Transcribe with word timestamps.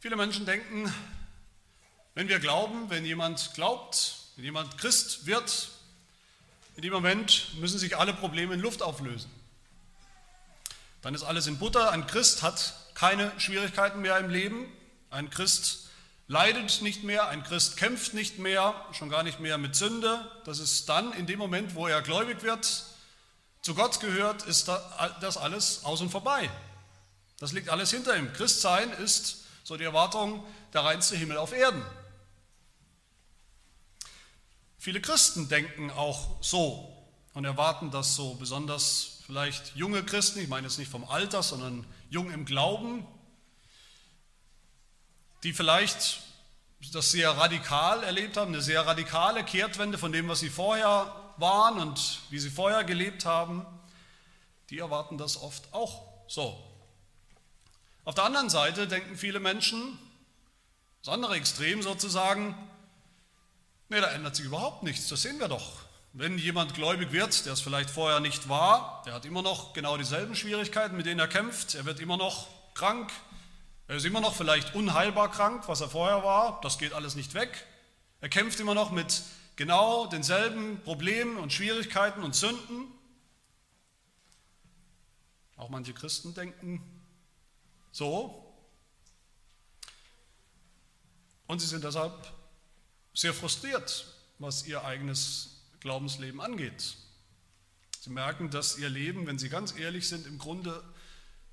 Viele 0.00 0.14
Menschen 0.14 0.46
denken, 0.46 0.92
wenn 2.14 2.28
wir 2.28 2.38
glauben, 2.38 2.88
wenn 2.88 3.04
jemand 3.04 3.52
glaubt, 3.54 4.14
wenn 4.36 4.44
jemand 4.44 4.78
Christ 4.78 5.26
wird, 5.26 5.70
in 6.76 6.82
dem 6.82 6.92
Moment 6.92 7.48
müssen 7.58 7.80
sich 7.80 7.96
alle 7.96 8.14
Probleme 8.14 8.54
in 8.54 8.60
Luft 8.60 8.80
auflösen. 8.80 9.28
Dann 11.02 11.16
ist 11.16 11.24
alles 11.24 11.48
in 11.48 11.58
Butter. 11.58 11.90
Ein 11.90 12.06
Christ 12.06 12.44
hat 12.44 12.74
keine 12.94 13.32
Schwierigkeiten 13.40 14.00
mehr 14.00 14.18
im 14.18 14.30
Leben. 14.30 14.72
Ein 15.10 15.30
Christ 15.30 15.88
leidet 16.28 16.80
nicht 16.80 17.02
mehr. 17.02 17.26
Ein 17.26 17.42
Christ 17.42 17.76
kämpft 17.76 18.14
nicht 18.14 18.38
mehr, 18.38 18.86
schon 18.92 19.10
gar 19.10 19.24
nicht 19.24 19.40
mehr 19.40 19.58
mit 19.58 19.74
Sünde. 19.74 20.30
Das 20.44 20.60
ist 20.60 20.88
dann 20.88 21.12
in 21.12 21.26
dem 21.26 21.40
Moment, 21.40 21.74
wo 21.74 21.88
er 21.88 22.02
gläubig 22.02 22.44
wird, 22.44 22.84
zu 23.62 23.74
Gott 23.74 23.98
gehört, 23.98 24.44
ist 24.44 24.68
das 24.68 25.36
alles 25.36 25.84
aus 25.84 26.00
und 26.00 26.10
vorbei. 26.10 26.48
Das 27.40 27.50
liegt 27.50 27.68
alles 27.68 27.90
hinter 27.90 28.16
ihm. 28.16 28.32
Christsein 28.32 28.92
ist, 28.92 29.44
so 29.68 29.76
die 29.76 29.84
Erwartung, 29.84 30.42
der 30.72 30.82
reinste 30.82 31.14
Himmel 31.14 31.36
auf 31.36 31.52
Erden. 31.52 31.84
Viele 34.78 34.98
Christen 34.98 35.50
denken 35.50 35.90
auch 35.90 36.42
so 36.42 37.06
und 37.34 37.44
erwarten 37.44 37.90
das 37.90 38.14
so, 38.16 38.32
besonders 38.36 39.18
vielleicht 39.26 39.76
junge 39.76 40.02
Christen, 40.02 40.38
ich 40.38 40.48
meine 40.48 40.68
jetzt 40.68 40.78
nicht 40.78 40.90
vom 40.90 41.04
Alter, 41.04 41.42
sondern 41.42 41.86
jung 42.08 42.30
im 42.30 42.46
Glauben, 42.46 43.06
die 45.42 45.52
vielleicht 45.52 46.20
das 46.94 47.10
sehr 47.10 47.32
radikal 47.32 48.02
erlebt 48.04 48.38
haben, 48.38 48.54
eine 48.54 48.62
sehr 48.62 48.86
radikale 48.86 49.44
Kehrtwende 49.44 49.98
von 49.98 50.12
dem, 50.12 50.28
was 50.28 50.40
sie 50.40 50.48
vorher 50.48 51.34
waren 51.36 51.78
und 51.78 52.20
wie 52.30 52.38
sie 52.38 52.48
vorher 52.48 52.84
gelebt 52.84 53.26
haben, 53.26 53.66
die 54.70 54.78
erwarten 54.78 55.18
das 55.18 55.36
oft 55.36 55.74
auch 55.74 56.04
so. 56.26 56.67
Auf 58.08 58.14
der 58.14 58.24
anderen 58.24 58.48
Seite 58.48 58.88
denken 58.88 59.18
viele 59.18 59.38
Menschen, 59.38 59.98
das 61.02 61.12
andere 61.12 61.34
Extrem 61.34 61.82
sozusagen, 61.82 62.54
nee, 63.90 64.00
da 64.00 64.06
ändert 64.12 64.34
sich 64.34 64.46
überhaupt 64.46 64.82
nichts, 64.82 65.08
das 65.08 65.20
sehen 65.20 65.38
wir 65.38 65.48
doch. 65.48 65.82
Wenn 66.14 66.38
jemand 66.38 66.72
gläubig 66.72 67.12
wird, 67.12 67.44
der 67.44 67.52
es 67.52 67.60
vielleicht 67.60 67.90
vorher 67.90 68.20
nicht 68.20 68.48
war, 68.48 69.02
der 69.04 69.12
hat 69.12 69.26
immer 69.26 69.42
noch 69.42 69.74
genau 69.74 69.98
dieselben 69.98 70.34
Schwierigkeiten, 70.34 70.96
mit 70.96 71.04
denen 71.04 71.20
er 71.20 71.28
kämpft, 71.28 71.74
er 71.74 71.84
wird 71.84 72.00
immer 72.00 72.16
noch 72.16 72.48
krank, 72.72 73.12
er 73.88 73.96
ist 73.96 74.06
immer 74.06 74.22
noch 74.22 74.34
vielleicht 74.34 74.74
unheilbar 74.74 75.30
krank, 75.30 75.64
was 75.66 75.82
er 75.82 75.90
vorher 75.90 76.24
war, 76.24 76.62
das 76.62 76.78
geht 76.78 76.94
alles 76.94 77.14
nicht 77.14 77.34
weg. 77.34 77.66
Er 78.22 78.30
kämpft 78.30 78.58
immer 78.58 78.74
noch 78.74 78.90
mit 78.90 79.22
genau 79.56 80.06
denselben 80.06 80.80
Problemen 80.82 81.36
und 81.36 81.52
Schwierigkeiten 81.52 82.22
und 82.22 82.34
Sünden. 82.34 82.86
Auch 85.58 85.68
manche 85.68 85.92
Christen 85.92 86.32
denken 86.32 86.97
so. 87.98 88.44
Und 91.48 91.60
sie 91.60 91.66
sind 91.66 91.82
deshalb 91.82 92.14
sehr 93.12 93.34
frustriert, 93.34 94.06
was 94.38 94.66
ihr 94.66 94.84
eigenes 94.84 95.62
Glaubensleben 95.80 96.40
angeht. 96.40 96.96
Sie 98.00 98.10
merken, 98.10 98.50
dass 98.50 98.78
ihr 98.78 98.88
Leben, 98.88 99.26
wenn 99.26 99.38
sie 99.38 99.48
ganz 99.48 99.76
ehrlich 99.76 100.08
sind, 100.08 100.26
im 100.26 100.38
Grunde 100.38 100.82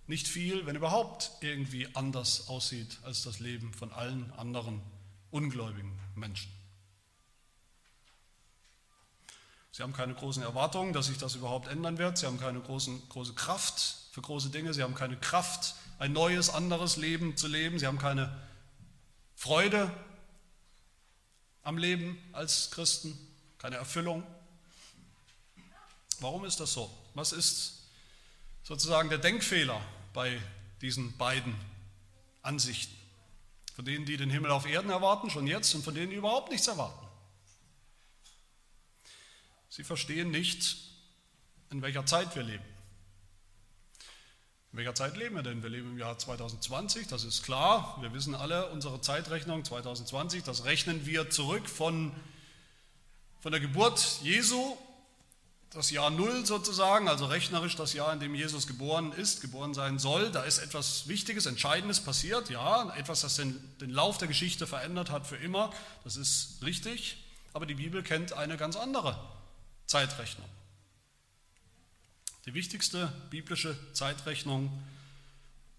nicht 0.05 0.27
viel, 0.27 0.67
wenn 0.67 0.75
überhaupt, 0.75 1.31
irgendwie 1.41 1.87
anders 1.95 2.47
aussieht 2.47 2.99
als 3.03 3.23
das 3.23 3.39
Leben 3.39 3.73
von 3.73 3.91
allen 3.91 4.31
anderen 4.33 4.83
ungläubigen 5.31 5.97
Menschen. 6.13 6.51
Sie 9.71 9.81
haben 9.81 9.93
keine 9.93 10.13
großen 10.13 10.43
Erwartungen, 10.43 10.93
dass 10.93 11.07
sich 11.07 11.17
das 11.17 11.35
überhaupt 11.35 11.67
ändern 11.67 11.97
wird. 11.97 12.19
Sie 12.19 12.27
haben 12.27 12.39
keine 12.39 12.61
großen, 12.61 13.09
große 13.09 13.33
Kraft 13.33 14.09
für 14.11 14.21
große 14.21 14.49
Dinge. 14.49 14.73
Sie 14.73 14.83
haben 14.83 14.95
keine 14.95 15.17
Kraft, 15.17 15.75
ein 15.97 16.13
neues, 16.13 16.49
anderes 16.49 16.97
Leben 16.97 17.37
zu 17.37 17.47
leben. 17.47 17.79
Sie 17.79 17.87
haben 17.87 17.99
keine 17.99 18.35
Freude 19.35 19.91
am 21.63 21.77
Leben 21.77 22.17
als 22.33 22.71
Christen, 22.71 23.17
keine 23.57 23.77
Erfüllung. 23.77 24.23
Warum 26.19 26.45
ist 26.45 26.59
das 26.59 26.73
so? 26.73 26.89
Was 27.13 27.31
ist 27.31 27.83
sozusagen 28.63 29.09
der 29.09 29.17
Denkfehler 29.17 29.81
bei 30.13 30.41
diesen 30.81 31.17
beiden 31.17 31.55
Ansichten? 32.41 32.95
Von 33.75 33.83
denen, 33.83 34.05
die 34.05 34.15
den 34.15 34.29
Himmel 34.29 34.51
auf 34.51 34.65
Erden 34.65 34.89
erwarten, 34.89 35.29
schon 35.29 35.47
jetzt, 35.47 35.73
und 35.75 35.83
von 35.83 35.93
denen, 35.93 36.09
die 36.09 36.15
überhaupt 36.15 36.49
nichts 36.49 36.67
erwarten. 36.67 37.05
Sie 39.69 39.83
verstehen 39.83 40.31
nicht, 40.31 40.77
in 41.71 41.81
welcher 41.81 42.05
Zeit 42.05 42.33
wir 42.35 42.43
leben. 42.43 42.63
In 44.75 44.79
welcher 44.79 44.93
Zeit 44.93 45.15
leben 45.15 45.37
wir 45.37 45.41
denn? 45.41 45.63
Wir 45.63 45.69
leben 45.69 45.91
im 45.91 45.97
Jahr 45.97 46.17
2020, 46.17 47.07
das 47.07 47.23
ist 47.23 47.43
klar. 47.43 47.97
Wir 48.01 48.11
wissen 48.11 48.35
alle, 48.35 48.69
unsere 48.71 48.99
Zeitrechnung 48.99 49.63
2020, 49.63 50.43
das 50.43 50.65
rechnen 50.65 51.05
wir 51.05 51.29
zurück 51.29 51.69
von, 51.69 52.11
von 53.39 53.53
der 53.53 53.61
Geburt 53.61 54.19
Jesu, 54.21 54.75
das 55.69 55.91
Jahr 55.91 56.09
Null 56.09 56.45
sozusagen, 56.45 57.07
also 57.07 57.25
rechnerisch 57.25 57.77
das 57.77 57.93
Jahr, 57.93 58.11
in 58.11 58.19
dem 58.19 58.35
Jesus 58.35 58.67
geboren 58.67 59.13
ist, 59.13 59.39
geboren 59.39 59.73
sein 59.73 59.97
soll. 59.97 60.29
Da 60.29 60.43
ist 60.43 60.57
etwas 60.57 61.07
Wichtiges, 61.07 61.45
Entscheidendes 61.45 62.01
passiert, 62.01 62.49
ja, 62.49 62.93
etwas, 62.97 63.21
das 63.21 63.37
den, 63.37 63.57
den 63.79 63.91
Lauf 63.91 64.17
der 64.17 64.27
Geschichte 64.27 64.67
verändert 64.67 65.09
hat 65.09 65.25
für 65.25 65.37
immer, 65.37 65.71
das 66.03 66.17
ist 66.17 66.57
richtig. 66.65 67.23
Aber 67.53 67.65
die 67.65 67.75
Bibel 67.75 68.03
kennt 68.03 68.33
eine 68.33 68.57
ganz 68.57 68.75
andere 68.75 69.17
Zeitrechnung. 69.85 70.49
Die 72.45 72.53
wichtigste 72.53 73.11
biblische 73.31 73.75
Zeitrechnung, 73.93 74.71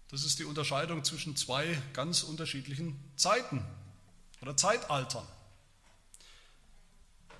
das 0.09 0.25
ist 0.25 0.37
die 0.39 0.43
Unterscheidung 0.43 1.05
zwischen 1.05 1.37
zwei 1.37 1.81
ganz 1.93 2.23
unterschiedlichen 2.23 2.99
Zeiten 3.15 3.65
oder 4.41 4.57
Zeitaltern. 4.57 5.25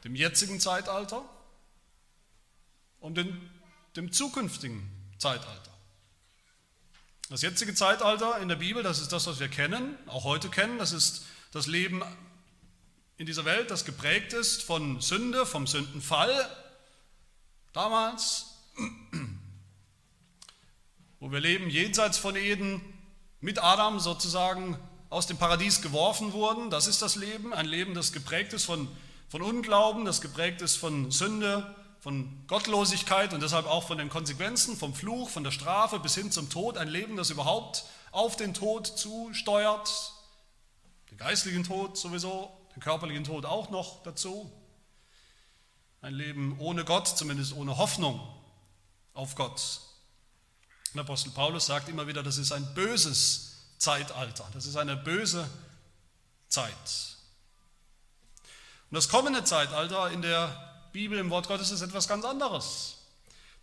Dem 0.05 0.15
jetzigen 0.15 0.61
Zeitalter 0.61 1.27
und 3.01 3.15
dem, 3.17 3.49
dem 3.97 4.13
zukünftigen 4.13 4.89
Zeitalter. 5.17 5.71
Das 7.29 7.41
jetzige 7.41 7.75
Zeitalter 7.75 8.39
in 8.39 8.47
der 8.47 8.55
Bibel, 8.55 8.81
das 8.81 8.99
ist 8.99 9.11
das, 9.11 9.27
was 9.27 9.41
wir 9.41 9.49
kennen, 9.49 9.97
auch 10.07 10.23
heute 10.23 10.47
kennen, 10.49 10.77
das 10.77 10.93
ist 10.93 11.25
das 11.51 11.67
Leben 11.67 12.01
in 13.17 13.25
dieser 13.25 13.43
Welt, 13.43 13.71
das 13.71 13.83
geprägt 13.83 14.31
ist 14.31 14.63
von 14.63 15.01
Sünde, 15.01 15.45
vom 15.45 15.67
Sündenfall 15.67 16.49
damals, 17.73 18.56
wo 21.19 21.31
wir 21.31 21.39
leben 21.39 21.69
jenseits 21.69 22.17
von 22.17 22.35
Eden, 22.35 22.81
mit 23.39 23.61
Adam 23.61 23.99
sozusagen 23.99 24.77
aus 25.09 25.27
dem 25.27 25.37
Paradies 25.37 25.81
geworfen 25.81 26.33
wurden. 26.33 26.69
Das 26.69 26.87
ist 26.87 27.01
das 27.01 27.15
Leben, 27.15 27.53
ein 27.53 27.65
Leben, 27.65 27.93
das 27.93 28.11
geprägt 28.11 28.53
ist 28.53 28.65
von, 28.65 28.87
von 29.29 29.41
Unglauben, 29.41 30.05
das 30.05 30.21
geprägt 30.21 30.61
ist 30.61 30.75
von 30.75 31.11
Sünde, 31.11 31.75
von 31.99 32.45
Gottlosigkeit 32.47 33.33
und 33.33 33.41
deshalb 33.41 33.65
auch 33.65 33.87
von 33.87 33.97
den 33.97 34.09
Konsequenzen, 34.09 34.77
vom 34.77 34.93
Fluch, 34.93 35.29
von 35.29 35.43
der 35.43 35.51
Strafe 35.51 35.99
bis 35.99 36.15
hin 36.15 36.31
zum 36.31 36.49
Tod. 36.49 36.77
Ein 36.77 36.87
Leben, 36.87 37.17
das 37.17 37.29
überhaupt 37.29 37.85
auf 38.11 38.35
den 38.35 38.53
Tod 38.53 38.87
zusteuert, 38.87 40.13
den 41.11 41.17
geistlichen 41.17 41.63
Tod 41.63 41.97
sowieso, 41.97 42.51
den 42.75 42.81
körperlichen 42.81 43.23
Tod 43.23 43.45
auch 43.45 43.69
noch 43.69 44.03
dazu. 44.03 44.51
Ein 46.01 46.13
Leben 46.13 46.57
ohne 46.59 46.85
Gott, 46.85 47.07
zumindest 47.07 47.53
ohne 47.53 47.77
Hoffnung 47.77 48.21
auf 49.17 49.35
Gott. 49.35 49.81
Der 50.93 51.01
Apostel 51.01 51.31
Paulus 51.31 51.65
sagt 51.65 51.89
immer 51.89 52.07
wieder, 52.07 52.23
das 52.23 52.37
ist 52.37 52.51
ein 52.51 52.73
böses 52.73 53.55
Zeitalter, 53.77 54.47
das 54.53 54.65
ist 54.65 54.77
eine 54.77 54.95
böse 54.95 55.49
Zeit. 56.47 56.71
Und 58.89 58.95
das 58.95 59.09
kommende 59.09 59.43
Zeitalter 59.43 60.11
in 60.11 60.21
der 60.21 60.89
Bibel, 60.93 61.17
im 61.19 61.29
Wort 61.29 61.47
Gottes, 61.47 61.71
ist 61.71 61.81
etwas 61.81 62.07
ganz 62.07 62.23
anderes. 62.23 62.95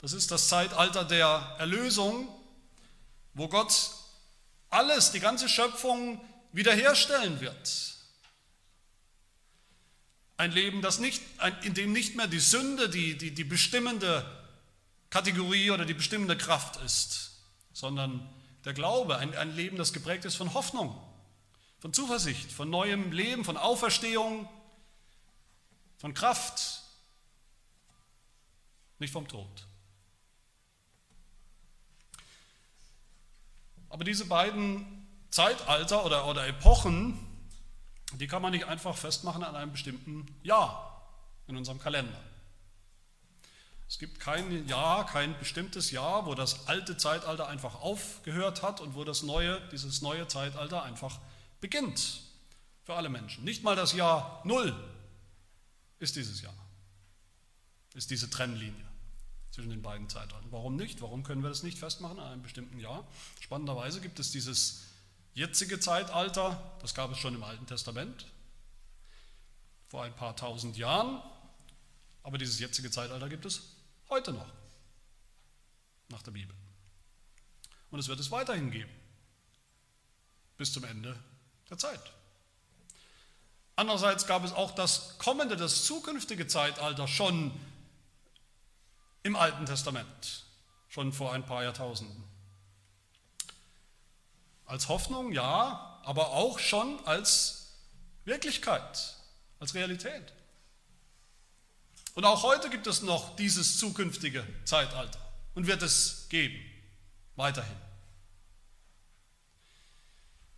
Das 0.02 0.12
ist 0.12 0.30
das 0.30 0.48
Zeitalter 0.48 1.04
der 1.04 1.56
Erlösung, 1.58 2.28
wo 3.32 3.48
Gott 3.48 3.90
alles, 4.70 5.12
die 5.12 5.20
ganze 5.20 5.48
Schöpfung 5.48 6.20
wiederherstellen 6.52 7.40
wird. 7.40 7.94
Ein 10.36 10.50
Leben, 10.50 10.82
das 10.82 10.98
nicht, 10.98 11.22
in 11.62 11.74
dem 11.74 11.92
nicht 11.92 12.16
mehr 12.16 12.26
die 12.26 12.40
Sünde 12.40 12.88
die, 12.88 13.16
die, 13.16 13.30
die 13.30 13.44
bestimmende 13.44 14.43
Kategorie 15.14 15.70
oder 15.70 15.84
die 15.84 15.94
bestimmende 15.94 16.36
Kraft 16.36 16.74
ist, 16.78 17.38
sondern 17.72 18.28
der 18.64 18.72
Glaube, 18.74 19.16
ein, 19.16 19.32
ein 19.36 19.54
Leben, 19.54 19.76
das 19.76 19.92
geprägt 19.92 20.24
ist 20.24 20.34
von 20.34 20.54
Hoffnung, 20.54 21.00
von 21.78 21.92
Zuversicht, 21.92 22.50
von 22.50 22.68
neuem 22.68 23.12
Leben, 23.12 23.44
von 23.44 23.56
Auferstehung, 23.56 24.48
von 25.98 26.14
Kraft, 26.14 26.82
nicht 28.98 29.12
vom 29.12 29.28
Tod. 29.28 29.68
Aber 33.90 34.02
diese 34.02 34.24
beiden 34.24 35.06
Zeitalter 35.30 36.04
oder, 36.04 36.26
oder 36.26 36.44
Epochen, 36.48 37.48
die 38.14 38.26
kann 38.26 38.42
man 38.42 38.50
nicht 38.50 38.64
einfach 38.64 38.96
festmachen 38.96 39.44
an 39.44 39.54
einem 39.54 39.70
bestimmten 39.70 40.26
Jahr 40.42 41.08
in 41.46 41.56
unserem 41.56 41.78
Kalender. 41.78 42.33
Es 43.88 43.98
gibt 43.98 44.18
kein 44.18 44.66
Jahr, 44.66 45.06
kein 45.06 45.38
bestimmtes 45.38 45.90
Jahr, 45.90 46.26
wo 46.26 46.34
das 46.34 46.66
alte 46.68 46.96
Zeitalter 46.96 47.48
einfach 47.48 47.80
aufgehört 47.80 48.62
hat 48.62 48.80
und 48.80 48.94
wo 48.94 49.04
das 49.04 49.22
neue, 49.22 49.60
dieses 49.68 50.00
neue 50.00 50.26
Zeitalter 50.26 50.82
einfach 50.82 51.20
beginnt 51.60 52.20
für 52.82 52.94
alle 52.94 53.08
Menschen. 53.08 53.44
Nicht 53.44 53.62
mal 53.62 53.76
das 53.76 53.92
Jahr 53.92 54.42
Null 54.44 54.74
ist 55.98 56.16
dieses 56.16 56.40
Jahr, 56.40 56.54
ist 57.94 58.10
diese 58.10 58.28
Trennlinie 58.30 58.84
zwischen 59.50 59.70
den 59.70 59.82
beiden 59.82 60.08
Zeitaltern. 60.08 60.50
Warum 60.50 60.76
nicht? 60.76 61.00
Warum 61.00 61.22
können 61.22 61.42
wir 61.42 61.48
das 61.48 61.62
nicht 61.62 61.78
festmachen 61.78 62.18
an 62.18 62.32
einem 62.32 62.42
bestimmten 62.42 62.80
Jahr? 62.80 63.06
Spannenderweise 63.40 64.00
gibt 64.00 64.18
es 64.18 64.32
dieses 64.32 64.82
jetzige 65.34 65.78
Zeitalter, 65.78 66.72
das 66.80 66.94
gab 66.94 67.12
es 67.12 67.18
schon 67.18 67.34
im 67.34 67.44
Alten 67.44 67.66
Testament, 67.66 68.26
vor 69.88 70.02
ein 70.02 70.14
paar 70.14 70.34
tausend 70.34 70.76
Jahren, 70.76 71.22
aber 72.22 72.38
dieses 72.38 72.58
jetzige 72.58 72.90
Zeitalter 72.90 73.28
gibt 73.28 73.44
es 73.44 73.73
heute 74.14 74.32
noch, 74.32 74.46
nach 76.08 76.22
der 76.22 76.30
Bibel. 76.30 76.54
Und 77.90 77.98
es 77.98 78.06
wird 78.06 78.20
es 78.20 78.30
weiterhin 78.30 78.70
geben, 78.70 78.92
bis 80.56 80.72
zum 80.72 80.84
Ende 80.84 81.18
der 81.68 81.78
Zeit. 81.78 82.12
Andererseits 83.74 84.28
gab 84.28 84.44
es 84.44 84.52
auch 84.52 84.70
das 84.70 85.18
kommende, 85.18 85.56
das 85.56 85.84
zukünftige 85.84 86.46
Zeitalter 86.46 87.08
schon 87.08 87.50
im 89.24 89.34
Alten 89.34 89.66
Testament, 89.66 90.44
schon 90.88 91.12
vor 91.12 91.32
ein 91.32 91.44
paar 91.44 91.64
Jahrtausenden. 91.64 92.22
Als 94.64 94.86
Hoffnung, 94.86 95.32
ja, 95.32 96.00
aber 96.04 96.28
auch 96.28 96.60
schon 96.60 97.04
als 97.04 97.72
Wirklichkeit, 98.24 99.16
als 99.58 99.74
Realität. 99.74 100.32
Und 102.14 102.24
auch 102.24 102.44
heute 102.44 102.70
gibt 102.70 102.86
es 102.86 103.02
noch 103.02 103.34
dieses 103.36 103.78
zukünftige 103.78 104.46
Zeitalter 104.64 105.18
und 105.54 105.66
wird 105.66 105.82
es 105.82 106.26
geben, 106.28 106.58
weiterhin. 107.34 107.76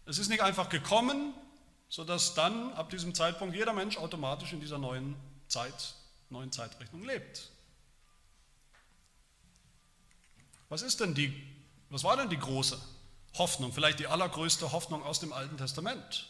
Es 0.05 0.19
ist 0.19 0.29
nicht 0.29 0.43
einfach 0.43 0.69
gekommen, 0.69 1.35
sodass 1.89 2.35
dann 2.35 2.73
ab 2.75 2.91
diesem 2.91 3.15
Zeitpunkt 3.15 3.55
jeder 3.55 3.73
Mensch 3.73 3.97
automatisch 3.97 4.53
in 4.53 4.61
dieser 4.61 4.79
neuen 4.79 5.17
Zeit, 5.49 5.95
neuen 6.29 6.53
Zeitrechnung 6.53 7.03
lebt. 7.05 7.51
Was 10.69 10.83
ist 10.83 11.01
denn 11.01 11.15
die, 11.15 11.33
was 11.91 12.05
war 12.05 12.17
denn 12.17 12.29
die 12.29 12.39
große 12.39 12.79
Hoffnung, 13.39 13.73
vielleicht 13.73 13.99
die 13.99 14.07
allergrößte 14.07 14.73
Hoffnung 14.73 15.03
aus 15.03 15.21
dem 15.21 15.33
Alten 15.33 15.57
Testament? 15.57 16.29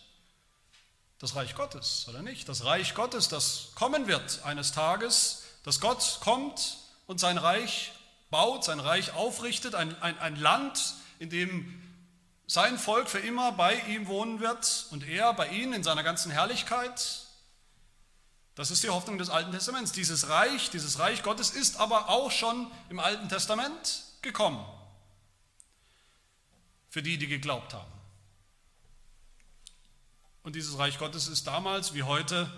Das 1.18 1.34
Reich 1.34 1.54
Gottes, 1.54 2.06
oder 2.08 2.20
nicht? 2.20 2.48
Das 2.48 2.64
Reich 2.64 2.94
Gottes, 2.94 3.28
das 3.28 3.68
kommen 3.74 4.06
wird 4.06 4.44
eines 4.44 4.72
Tages, 4.72 5.44
dass 5.62 5.80
Gott 5.80 6.18
kommt 6.20 6.78
und 7.06 7.18
sein 7.18 7.38
Reich 7.38 7.92
baut, 8.30 8.64
sein 8.64 8.80
Reich 8.80 9.14
aufrichtet, 9.14 9.74
ein, 9.74 10.00
ein, 10.02 10.18
ein 10.18 10.36
Land, 10.36 10.94
in 11.18 11.30
dem 11.30 11.82
sein 12.46 12.78
Volk 12.78 13.08
für 13.08 13.18
immer 13.18 13.52
bei 13.52 13.74
ihm 13.88 14.06
wohnen 14.06 14.40
wird 14.40 14.86
und 14.90 15.06
er 15.08 15.32
bei 15.32 15.48
ihnen 15.48 15.72
in 15.72 15.82
seiner 15.82 16.02
ganzen 16.02 16.30
Herrlichkeit. 16.30 17.26
Das 18.54 18.70
ist 18.70 18.84
die 18.84 18.88
Hoffnung 18.88 19.18
des 19.18 19.30
Alten 19.30 19.52
Testaments. 19.52 19.92
Dieses 19.92 20.28
Reich, 20.28 20.70
dieses 20.70 20.98
Reich 20.98 21.22
Gottes 21.22 21.50
ist 21.50 21.78
aber 21.78 22.08
auch 22.08 22.30
schon 22.30 22.70
im 22.88 23.00
Alten 23.00 23.28
Testament 23.28 24.04
gekommen. 24.22 24.64
Für 26.88 27.02
die, 27.02 27.18
die 27.18 27.26
geglaubt 27.26 27.74
haben. 27.74 27.95
Und 30.46 30.54
dieses 30.54 30.78
Reich 30.78 31.00
Gottes 31.00 31.26
ist 31.26 31.48
damals 31.48 31.92
wie 31.92 32.04
heute 32.04 32.48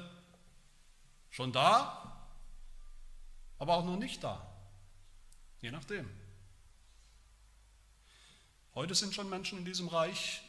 schon 1.30 1.52
da, 1.54 2.22
aber 3.58 3.76
auch 3.76 3.84
noch 3.86 3.96
nicht 3.96 4.22
da. 4.22 4.46
Je 5.62 5.70
nachdem. 5.70 6.06
Heute 8.74 8.94
sind 8.94 9.14
schon 9.14 9.30
Menschen 9.30 9.60
in 9.60 9.64
diesem 9.64 9.88
Reich, 9.88 10.42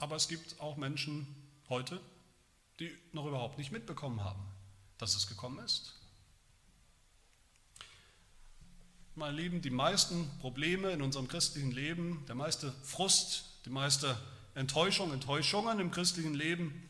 aber 0.00 0.16
es 0.16 0.26
gibt 0.26 0.58
auch 0.58 0.76
Menschen 0.76 1.24
heute, 1.68 2.00
die 2.80 2.92
noch 3.12 3.26
überhaupt 3.26 3.58
nicht 3.58 3.70
mitbekommen 3.70 4.24
haben, 4.24 4.44
dass 4.98 5.14
es 5.14 5.28
gekommen 5.28 5.64
ist. 5.64 5.94
Meine 9.14 9.36
Lieben, 9.36 9.62
die 9.62 9.70
meisten 9.70 10.28
Probleme 10.40 10.90
in 10.90 11.00
unserem 11.00 11.28
christlichen 11.28 11.70
Leben, 11.70 12.26
der 12.26 12.34
meiste 12.34 12.72
Frust, 12.82 13.51
die 13.64 13.70
meiste 13.70 14.16
Enttäuschung, 14.54 15.12
Enttäuschungen 15.12 15.80
im 15.80 15.90
christlichen 15.90 16.34
Leben, 16.34 16.88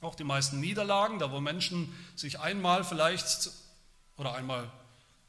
auch 0.00 0.14
die 0.14 0.24
meisten 0.24 0.60
Niederlagen, 0.60 1.18
da 1.18 1.30
wo 1.30 1.40
Menschen 1.40 1.94
sich 2.16 2.40
einmal 2.40 2.84
vielleicht 2.84 3.50
oder 4.16 4.34
einmal 4.34 4.70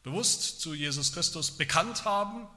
bewusst 0.03 0.61
zu 0.61 0.73
Jesus 0.73 1.13
Christus 1.13 1.51
bekannt 1.51 2.05
haben, 2.05 2.47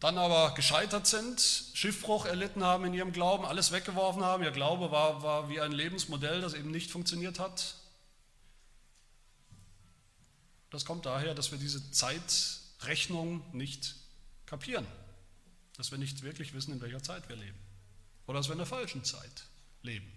dann 0.00 0.16
aber 0.16 0.54
gescheitert 0.54 1.06
sind, 1.06 1.40
Schiffbruch 1.74 2.24
erlitten 2.24 2.62
haben 2.62 2.84
in 2.84 2.94
ihrem 2.94 3.12
Glauben, 3.12 3.44
alles 3.44 3.72
weggeworfen 3.72 4.22
haben. 4.22 4.44
Ihr 4.44 4.52
Glaube 4.52 4.92
war, 4.92 5.22
war 5.22 5.48
wie 5.48 5.60
ein 5.60 5.72
Lebensmodell, 5.72 6.40
das 6.40 6.54
eben 6.54 6.70
nicht 6.70 6.90
funktioniert 6.90 7.40
hat. 7.40 7.74
Das 10.70 10.84
kommt 10.84 11.06
daher, 11.06 11.34
dass 11.34 11.50
wir 11.50 11.58
diese 11.58 11.90
Zeitrechnung 11.90 13.42
nicht 13.52 13.96
kapieren, 14.46 14.86
dass 15.78 15.92
wir 15.92 15.98
nicht 15.98 16.22
wirklich 16.22 16.52
wissen, 16.52 16.72
in 16.72 16.80
welcher 16.82 17.02
Zeit 17.02 17.28
wir 17.28 17.36
leben 17.36 17.58
oder 18.26 18.38
dass 18.38 18.48
wir 18.48 18.52
in 18.52 18.58
der 18.58 18.66
falschen 18.66 19.04
Zeit 19.04 19.44
leben. 19.82 20.12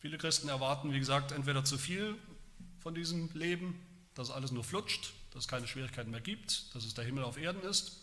Viele 0.00 0.18
Christen 0.18 0.48
erwarten, 0.48 0.92
wie 0.92 0.98
gesagt, 0.98 1.32
entweder 1.32 1.64
zu 1.64 1.78
viel 1.78 2.16
von 2.80 2.94
diesem 2.94 3.30
Leben, 3.32 3.80
dass 4.14 4.30
alles 4.30 4.50
nur 4.50 4.64
flutscht, 4.64 5.12
dass 5.30 5.44
es 5.44 5.48
keine 5.48 5.66
Schwierigkeiten 5.66 6.10
mehr 6.10 6.20
gibt, 6.20 6.74
dass 6.74 6.84
es 6.84 6.94
der 6.94 7.04
Himmel 7.04 7.24
auf 7.24 7.38
Erden 7.38 7.62
ist. 7.62 7.96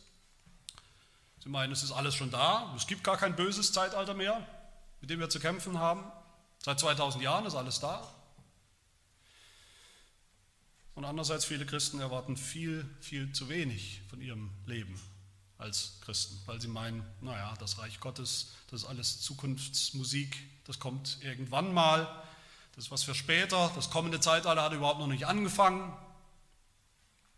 Sie 1.43 1.49
meinen, 1.49 1.73
es 1.73 1.83
ist 1.83 1.91
alles 1.91 2.15
schon 2.15 2.31
da, 2.31 2.73
es 2.75 2.87
gibt 2.87 3.03
gar 3.03 3.17
kein 3.17 3.35
böses 3.35 3.71
Zeitalter 3.71 4.13
mehr, 4.13 4.47
mit 5.01 5.09
dem 5.09 5.19
wir 5.19 5.29
zu 5.29 5.39
kämpfen 5.39 5.77
haben. 5.77 6.03
Seit 6.63 6.79
2000 6.79 7.23
Jahren 7.23 7.45
ist 7.45 7.55
alles 7.55 7.79
da. 7.79 8.11
Und 10.95 11.03
andererseits, 11.03 11.43
viele 11.43 11.65
Christen 11.65 11.99
erwarten 11.99 12.37
viel, 12.37 12.89
viel 13.01 13.31
zu 13.33 13.49
wenig 13.49 14.01
von 14.09 14.21
ihrem 14.21 14.49
Leben 14.65 14.99
als 15.57 15.99
Christen, 16.01 16.39
weil 16.45 16.59
sie 16.59 16.67
meinen, 16.67 17.05
naja, 17.21 17.53
das 17.59 17.77
Reich 17.77 17.99
Gottes, 17.99 18.53
das 18.69 18.83
ist 18.83 18.87
alles 18.87 19.21
Zukunftsmusik, 19.21 20.35
das 20.65 20.79
kommt 20.79 21.17
irgendwann 21.21 21.73
mal, 21.73 22.23
das 22.75 22.85
ist 22.85 22.91
was 22.91 23.03
für 23.03 23.15
später, 23.15 23.71
das 23.75 23.89
kommende 23.89 24.19
Zeitalter 24.19 24.61
hat 24.61 24.73
überhaupt 24.73 24.99
noch 24.99 25.07
nicht 25.07 25.27
angefangen. 25.27 25.93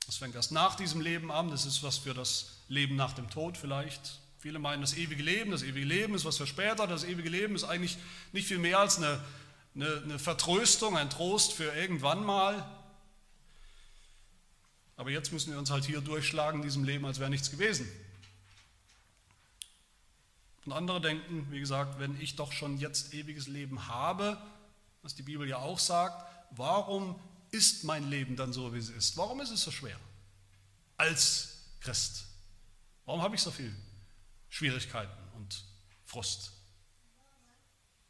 Das 0.07 0.17
fängt 0.17 0.35
erst 0.35 0.51
nach 0.51 0.75
diesem 0.75 1.01
Leben 1.01 1.31
an, 1.31 1.51
das 1.51 1.65
ist 1.65 1.83
was 1.83 1.97
für 1.97 2.13
das 2.13 2.57
Leben 2.69 2.95
nach 2.95 3.13
dem 3.13 3.30
Tod 3.30 3.57
vielleicht. 3.57 4.19
Viele 4.39 4.57
meinen 4.57 4.81
das 4.81 4.95
ewige 4.95 5.21
Leben, 5.21 5.51
das 5.51 5.63
ewige 5.63 5.85
Leben 5.85 6.15
ist 6.15 6.25
was 6.25 6.37
für 6.37 6.47
später, 6.47 6.87
das 6.87 7.03
ewige 7.03 7.30
Leben 7.30 7.56
ist 7.56 7.65
eigentlich 7.65 7.97
nicht 8.31 8.47
viel 8.47 8.57
mehr 8.57 8.80
als 8.80 8.97
eine, 8.97 9.23
eine, 9.75 10.01
eine 10.03 10.19
Vertröstung, 10.19 10.97
ein 10.97 11.09
Trost 11.09 11.53
für 11.53 11.75
irgendwann 11.75 12.23
mal. 12.23 12.65
Aber 14.95 15.11
jetzt 15.11 15.31
müssen 15.31 15.51
wir 15.51 15.59
uns 15.59 15.69
halt 15.69 15.85
hier 15.85 16.01
durchschlagen 16.01 16.61
in 16.61 16.63
diesem 16.63 16.83
Leben, 16.83 17.06
als 17.06 17.19
wäre 17.19 17.30
nichts 17.30 17.51
gewesen. 17.51 17.87
Und 20.68 20.74
andere 20.74 21.00
denken, 21.00 21.47
wie 21.50 21.62
gesagt, 21.62 21.97
wenn 21.97 22.19
ich 22.19 22.36
doch 22.36 22.52
schon 22.52 22.78
jetzt 22.78 23.14
ewiges 23.14 23.47
Leben 23.47 23.88
habe, 23.88 24.38
was 25.02 25.16
die 25.16 25.24
Bibel 25.24 25.47
ja 25.47 25.59
auch 25.59 25.80
sagt, 25.80 26.30
warum 26.52 27.18
ist 27.52 27.86
mein 27.86 28.09
Leben 28.09 28.36
dann 28.36 28.52
so, 28.52 28.74
wie 28.74 28.78
es 28.78 28.90
ist? 28.90 29.16
Warum 29.16 29.40
ist 29.40 29.50
es 29.50 29.62
so 29.62 29.71
schwer 29.71 29.97
als 30.97 31.59
Christ? 31.80 32.26
Warum 33.06 33.21
habe 33.21 33.33
ich 33.33 33.42
so 33.42 33.50
viel 33.50 33.74
Schwierigkeiten 34.50 35.18
und 35.38 35.64
Frust? 36.04 36.52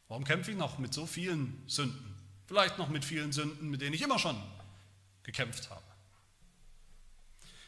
Warum 0.08 0.24
kämpfe 0.24 0.50
ich 0.50 0.56
noch 0.56 0.78
mit 0.78 0.92
so 0.92 1.06
vielen 1.06 1.62
Sünden? 1.68 2.12
Vielleicht 2.46 2.76
noch 2.76 2.88
mit 2.88 3.04
vielen 3.04 3.30
Sünden, 3.30 3.70
mit 3.70 3.82
denen 3.82 3.94
ich 3.94 4.02
immer 4.02 4.18
schon 4.18 4.36
gekämpft 5.22 5.70
habe. 5.70 5.86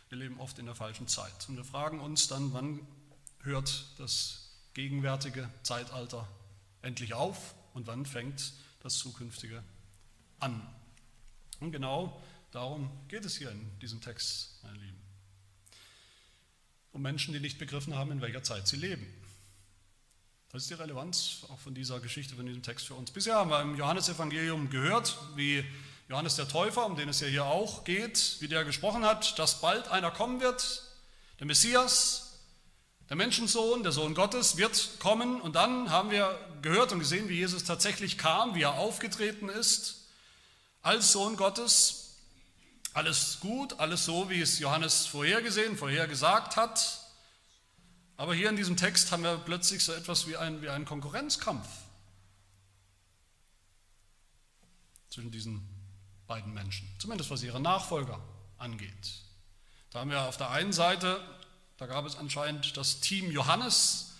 Wir 0.08 0.18
leben 0.18 0.40
oft 0.40 0.58
in 0.58 0.66
der 0.66 0.74
falschen 0.74 1.06
Zeit 1.06 1.48
und 1.48 1.56
wir 1.56 1.64
fragen 1.64 2.00
uns 2.00 2.26
dann, 2.26 2.52
wann 2.52 2.84
hört 3.38 3.84
das 3.96 4.39
gegenwärtige 4.80 5.50
Zeitalter 5.62 6.26
endlich 6.80 7.12
auf 7.12 7.54
und 7.74 7.86
wann 7.86 8.06
fängt 8.06 8.54
das 8.82 8.96
zukünftige 8.96 9.62
an. 10.38 10.66
Und 11.60 11.72
genau 11.72 12.18
darum 12.50 12.90
geht 13.08 13.26
es 13.26 13.36
hier 13.36 13.50
in 13.50 13.78
diesem 13.80 14.00
Text, 14.00 14.58
meine 14.62 14.78
Lieben. 14.78 14.98
Um 16.92 17.02
Menschen, 17.02 17.34
die 17.34 17.40
nicht 17.40 17.58
begriffen 17.58 17.94
haben, 17.94 18.10
in 18.10 18.22
welcher 18.22 18.42
Zeit 18.42 18.66
sie 18.66 18.76
leben. 18.76 19.06
Das 20.50 20.62
ist 20.62 20.70
die 20.70 20.74
Relevanz 20.74 21.44
auch 21.50 21.58
von 21.58 21.74
dieser 21.74 22.00
Geschichte, 22.00 22.34
von 22.34 22.46
diesem 22.46 22.62
Text 22.62 22.86
für 22.86 22.94
uns. 22.94 23.10
Bisher 23.10 23.34
haben 23.34 23.50
wir 23.50 23.60
im 23.60 23.76
Johannesevangelium 23.76 24.70
gehört, 24.70 25.16
wie 25.36 25.62
Johannes 26.08 26.36
der 26.36 26.48
Täufer, 26.48 26.86
um 26.86 26.96
den 26.96 27.10
es 27.10 27.20
ja 27.20 27.28
hier 27.28 27.44
auch 27.44 27.84
geht, 27.84 28.38
wie 28.40 28.48
der 28.48 28.64
gesprochen 28.64 29.04
hat, 29.04 29.38
dass 29.38 29.60
bald 29.60 29.88
einer 29.88 30.10
kommen 30.10 30.40
wird, 30.40 30.82
der 31.38 31.46
Messias, 31.46 32.29
der 33.10 33.16
Menschensohn, 33.16 33.82
der 33.82 33.90
Sohn 33.90 34.14
Gottes, 34.14 34.56
wird 34.56 35.00
kommen 35.00 35.40
und 35.40 35.56
dann 35.56 35.90
haben 35.90 36.12
wir 36.12 36.38
gehört 36.62 36.92
und 36.92 37.00
gesehen, 37.00 37.28
wie 37.28 37.34
Jesus 37.34 37.64
tatsächlich 37.64 38.16
kam, 38.16 38.54
wie 38.54 38.62
er 38.62 38.74
aufgetreten 38.74 39.48
ist 39.48 40.06
als 40.80 41.10
Sohn 41.10 41.36
Gottes. 41.36 42.14
Alles 42.94 43.38
gut, 43.40 43.80
alles 43.80 44.04
so, 44.04 44.30
wie 44.30 44.40
es 44.40 44.60
Johannes 44.60 45.06
vorhergesehen, 45.06 45.76
vorhergesagt 45.76 46.56
hat. 46.56 47.00
Aber 48.16 48.32
hier 48.32 48.48
in 48.48 48.56
diesem 48.56 48.76
Text 48.76 49.10
haben 49.10 49.24
wir 49.24 49.38
plötzlich 49.38 49.82
so 49.82 49.92
etwas 49.92 50.28
wie, 50.28 50.36
ein, 50.36 50.62
wie 50.62 50.68
einen 50.68 50.84
Konkurrenzkampf 50.84 51.66
zwischen 55.08 55.32
diesen 55.32 55.68
beiden 56.28 56.54
Menschen, 56.54 56.88
zumindest 57.00 57.30
was 57.30 57.42
ihre 57.42 57.60
Nachfolger 57.60 58.20
angeht. 58.56 59.24
Da 59.90 60.00
haben 60.00 60.10
wir 60.10 60.22
auf 60.22 60.36
der 60.36 60.50
einen 60.50 60.72
Seite, 60.72 61.20
da 61.80 61.86
gab 61.86 62.04
es 62.04 62.14
anscheinend 62.14 62.76
das 62.76 63.00
Team 63.00 63.30
Johannes, 63.30 64.12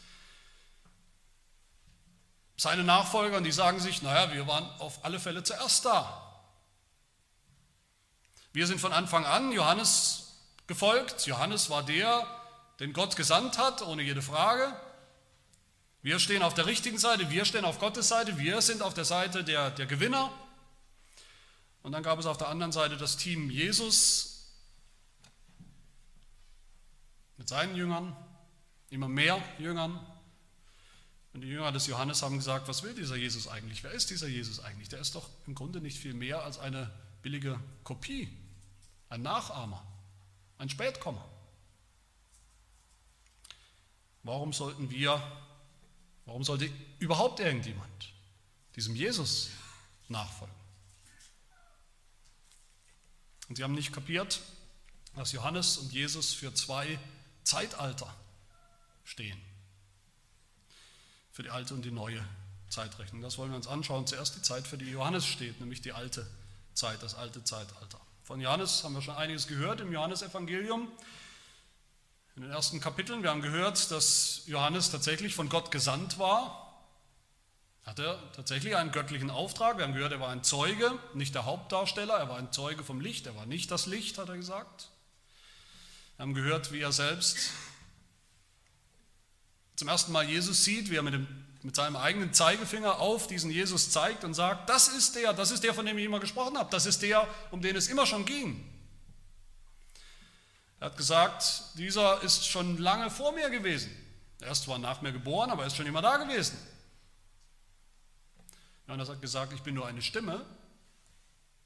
seine 2.57 2.85
Nachfolger, 2.85 3.37
und 3.37 3.45
die 3.45 3.53
sagen 3.53 3.81
sich, 3.81 4.01
naja, 4.01 4.33
wir 4.33 4.47
waren 4.47 4.65
auf 4.81 5.05
alle 5.05 5.21
Fälle 5.21 5.43
zuerst 5.45 5.85
da. 5.85 6.43
Wir 8.55 8.67
sind 8.67 8.81
von 8.81 8.95
Anfang 8.95 9.27
an 9.27 9.53
Johannes 9.53 10.39
gefolgt. 10.69 11.27
Johannes 11.27 11.69
war 11.69 11.83
der, 11.83 12.27
den 12.81 12.95
Gott 12.95 13.15
gesandt 13.15 13.59
hat, 13.59 13.83
ohne 13.83 14.03
jede 14.03 14.23
Frage. 14.23 14.75
Wir 16.01 16.19
stehen 16.19 16.43
auf 16.43 16.55
der 16.55 16.65
richtigen 16.65 16.97
Seite, 16.97 17.29
wir 17.29 17.45
stehen 17.45 17.67
auf 17.67 17.79
Gottes 17.79 18.09
Seite, 18.09 18.39
wir 18.39 18.63
sind 18.63 18.81
auf 18.81 18.95
der 18.95 19.05
Seite 19.05 19.45
der, 19.45 19.71
der 19.71 19.85
Gewinner. 19.85 20.33
Und 21.83 21.93
dann 21.93 22.03
gab 22.03 22.19
es 22.19 22.25
auf 22.25 22.39
der 22.39 22.49
anderen 22.49 22.73
Seite 22.73 22.97
das 22.97 23.19
Team 23.19 23.51
Jesus 23.51 24.30
mit 27.41 27.49
seinen 27.49 27.75
Jüngern, 27.75 28.15
immer 28.91 29.09
mehr 29.09 29.43
Jüngern. 29.59 29.99
Und 31.33 31.41
die 31.41 31.49
Jünger 31.49 31.73
des 31.73 31.87
Johannes 31.87 32.23
haben 32.23 32.37
gesagt, 32.37 32.69
was 32.69 32.83
will 32.83 32.95
dieser 32.95 33.17
Jesus 33.17 33.49
eigentlich? 33.49 33.83
Wer 33.83 33.93
ist 33.93 34.11
dieser 34.11 34.29
Jesus 34.29 34.61
eigentlich? 34.61 34.91
Der 34.91 35.01
ist 35.01 35.15
doch 35.15 35.27
im 35.47 35.55
Grunde 35.55 35.81
nicht 35.81 35.99
viel 35.99 36.13
mehr 36.13 36.43
als 36.45 36.59
eine 36.59 36.91
billige 37.23 37.59
Kopie, 37.83 38.29
ein 39.09 39.23
Nachahmer, 39.23 39.83
ein 40.59 40.69
Spätkommer. 40.69 41.27
Warum 44.23 44.53
sollten 44.53 44.91
wir, 44.91 45.23
warum 46.27 46.45
sollte 46.45 46.71
überhaupt 46.99 47.41
irgendjemand 47.41 48.13
diesem 48.77 48.95
Jesus 48.95 49.49
nachfolgen? 50.09 50.55
Und 53.49 53.57
sie 53.57 53.65
haben 53.65 53.73
nicht 53.73 53.95
kapiert, 53.95 54.43
dass 55.15 55.33
Johannes 55.33 55.79
und 55.79 55.91
Jesus 55.91 56.35
für 56.35 56.53
zwei 56.53 56.99
Zeitalter 57.51 58.15
stehen. 59.05 59.41
Für 61.33 61.43
die 61.43 61.51
alte 61.51 61.75
und 61.75 61.83
die 61.83 61.91
neue 61.91 62.25
Zeitrechnung. 62.69 63.23
Das 63.23 63.39
wollen 63.39 63.51
wir 63.51 63.57
uns 63.57 63.67
anschauen. 63.67 64.07
Zuerst 64.07 64.37
die 64.37 64.43
Zeit, 64.43 64.69
für 64.69 64.79
die 64.79 64.91
Johannes 64.91 65.27
steht, 65.27 65.59
nämlich 65.59 65.81
die 65.81 65.93
alte 65.93 66.25
Zeit, 66.75 67.03
das 67.03 67.17
alte 67.17 67.43
Zeitalter. 67.43 68.01
Von 68.23 68.41
Johannes 68.41 68.85
haben 68.85 68.95
wir 68.95 69.03
schon 69.03 69.17
einiges 69.17 69.49
gehört 69.49 69.81
im 69.81 69.93
Johannesevangelium. 69.93 70.89
In 72.37 72.43
den 72.43 72.53
ersten 72.53 72.81
Kapiteln, 72.81 73.25
wir 73.25 73.31
haben 73.31 73.43
gehört, 73.43 73.91
dass 73.91 74.43
Johannes 74.47 74.93
tatsächlich 74.93 75.35
von 75.35 75.49
Gott 75.49 75.73
gesandt 75.73 76.19
war 76.19 76.71
hat 77.85 77.99
er 77.99 78.21
tatsächlich 78.35 78.77
einen 78.77 78.93
göttlichen 78.93 79.31
Auftrag. 79.31 79.79
Wir 79.79 79.85
haben 79.85 79.95
gehört, 79.95 80.13
er 80.13 80.21
war 80.21 80.29
ein 80.29 80.45
Zeuge, 80.45 80.97
nicht 81.15 81.35
der 81.35 81.45
Hauptdarsteller, 81.45 82.15
er 82.15 82.29
war 82.29 82.37
ein 82.37 82.53
Zeuge 82.53 82.85
vom 82.85 83.01
Licht, 83.01 83.27
er 83.27 83.35
war 83.35 83.47
nicht 83.47 83.71
das 83.71 83.87
Licht, 83.87 84.19
hat 84.19 84.29
er 84.29 84.37
gesagt. 84.37 84.91
Wir 86.21 86.25
haben 86.25 86.35
gehört, 86.35 86.71
wie 86.71 86.83
er 86.83 86.93
selbst 86.93 87.49
zum 89.75 89.89
ersten 89.89 90.13
Mal 90.13 90.29
Jesus 90.29 90.65
sieht, 90.65 90.91
wie 90.91 90.97
er 90.97 91.03
mit, 91.03 91.15
dem, 91.15 91.27
mit 91.63 91.75
seinem 91.75 91.97
eigenen 91.97 92.35
Zeigefinger 92.35 92.99
auf 92.99 93.27
diesen 93.27 93.51
Jesus 93.51 93.91
zeigt 93.91 94.23
und 94.23 94.35
sagt, 94.35 94.69
das 94.69 94.89
ist 94.89 95.17
der, 95.17 95.33
das 95.33 95.51
ist 95.51 95.65
der, 95.65 95.73
von 95.73 95.87
dem 95.87 95.97
ich 95.97 96.05
immer 96.05 96.21
gesprochen 96.21 96.59
habe, 96.59 96.71
das 96.71 96.85
ist 96.85 97.01
der, 97.01 97.27
um 97.51 97.63
den 97.63 97.75
es 97.75 97.89
immer 97.89 98.05
schon 98.05 98.27
ging. 98.27 98.71
Er 100.79 100.89
hat 100.89 100.99
gesagt, 100.99 101.63
dieser 101.79 102.23
ist 102.23 102.47
schon 102.47 102.77
lange 102.77 103.09
vor 103.09 103.33
mir 103.33 103.49
gewesen. 103.49 103.91
Er 104.41 104.53
ist 104.53 104.65
zwar 104.65 104.79
nach 104.79 105.01
mir 105.01 105.13
geboren, 105.13 105.49
aber 105.49 105.63
er 105.63 105.69
ist 105.69 105.77
schon 105.79 105.87
immer 105.87 106.03
da 106.03 106.19
gewesen. 106.19 106.59
Johannes 108.87 109.09
hat 109.09 109.23
gesagt, 109.23 109.55
ich 109.55 109.63
bin 109.63 109.75
nur 109.75 109.87
eine 109.87 110.03
Stimme, 110.03 110.45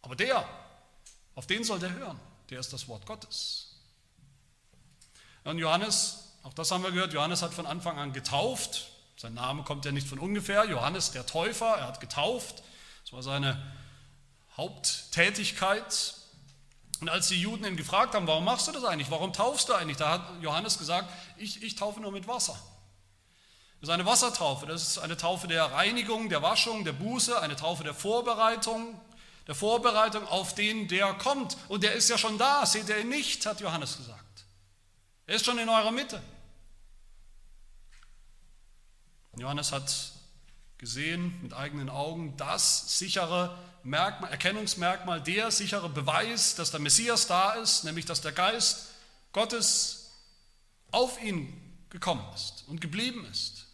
aber 0.00 0.14
der, 0.14 0.48
auf 1.34 1.48
den 1.48 1.64
soll 1.64 1.80
der 1.80 1.90
hören, 1.90 2.20
der 2.50 2.60
ist 2.60 2.72
das 2.72 2.86
Wort 2.86 3.04
Gottes. 3.04 3.63
Und 5.44 5.58
Johannes, 5.58 6.32
auch 6.42 6.54
das 6.54 6.70
haben 6.70 6.82
wir 6.82 6.90
gehört, 6.90 7.12
Johannes 7.12 7.42
hat 7.42 7.54
von 7.54 7.66
Anfang 7.66 7.98
an 7.98 8.12
getauft. 8.12 8.88
Sein 9.16 9.34
Name 9.34 9.62
kommt 9.62 9.84
ja 9.84 9.92
nicht 9.92 10.08
von 10.08 10.18
ungefähr. 10.18 10.64
Johannes 10.64 11.12
der 11.12 11.26
Täufer, 11.26 11.76
er 11.76 11.86
hat 11.86 12.00
getauft. 12.00 12.62
Das 13.04 13.12
war 13.12 13.22
seine 13.22 13.62
Haupttätigkeit. 14.56 16.14
Und 17.00 17.08
als 17.08 17.28
die 17.28 17.40
Juden 17.40 17.64
ihn 17.64 17.76
gefragt 17.76 18.14
haben, 18.14 18.26
warum 18.26 18.44
machst 18.44 18.66
du 18.66 18.72
das 18.72 18.84
eigentlich? 18.84 19.10
Warum 19.10 19.32
taufst 19.32 19.68
du 19.68 19.74
eigentlich? 19.74 19.98
Da 19.98 20.10
hat 20.10 20.22
Johannes 20.40 20.78
gesagt, 20.78 21.10
ich, 21.36 21.62
ich 21.62 21.74
taufe 21.74 22.00
nur 22.00 22.12
mit 22.12 22.26
Wasser. 22.26 22.58
Das 23.80 23.90
ist 23.90 23.94
eine 23.94 24.06
Wassertaufe, 24.06 24.64
das 24.64 24.82
ist 24.82 24.98
eine 24.98 25.14
Taufe 25.18 25.46
der 25.46 25.64
Reinigung, 25.64 26.30
der 26.30 26.40
Waschung, 26.40 26.86
der 26.86 26.94
Buße, 26.94 27.38
eine 27.42 27.54
Taufe 27.54 27.84
der 27.84 27.92
Vorbereitung, 27.92 28.98
der 29.46 29.54
Vorbereitung 29.54 30.26
auf 30.26 30.54
den, 30.54 30.88
der 30.88 31.12
kommt. 31.12 31.58
Und 31.68 31.82
der 31.82 31.92
ist 31.92 32.08
ja 32.08 32.16
schon 32.16 32.38
da, 32.38 32.64
seht 32.64 32.88
ihr 32.88 32.98
ihn 32.98 33.10
nicht, 33.10 33.44
hat 33.44 33.60
Johannes 33.60 33.98
gesagt. 33.98 34.33
Er 35.26 35.36
ist 35.36 35.44
schon 35.44 35.58
in 35.58 35.68
eurer 35.68 35.90
Mitte. 35.90 36.22
Johannes 39.36 39.72
hat 39.72 40.12
gesehen 40.78 41.40
mit 41.42 41.54
eigenen 41.54 41.88
Augen 41.88 42.36
das 42.36 42.98
sichere 42.98 43.58
Merkmal, 43.82 44.30
Erkennungsmerkmal, 44.30 45.22
der 45.22 45.50
sichere 45.50 45.88
Beweis, 45.88 46.54
dass 46.54 46.70
der 46.70 46.80
Messias 46.80 47.26
da 47.26 47.52
ist, 47.52 47.84
nämlich 47.84 48.04
dass 48.04 48.20
der 48.20 48.32
Geist 48.32 48.90
Gottes 49.32 50.12
auf 50.90 51.20
ihn 51.22 51.60
gekommen 51.90 52.24
ist 52.34 52.64
und 52.66 52.80
geblieben 52.80 53.26
ist. 53.26 53.66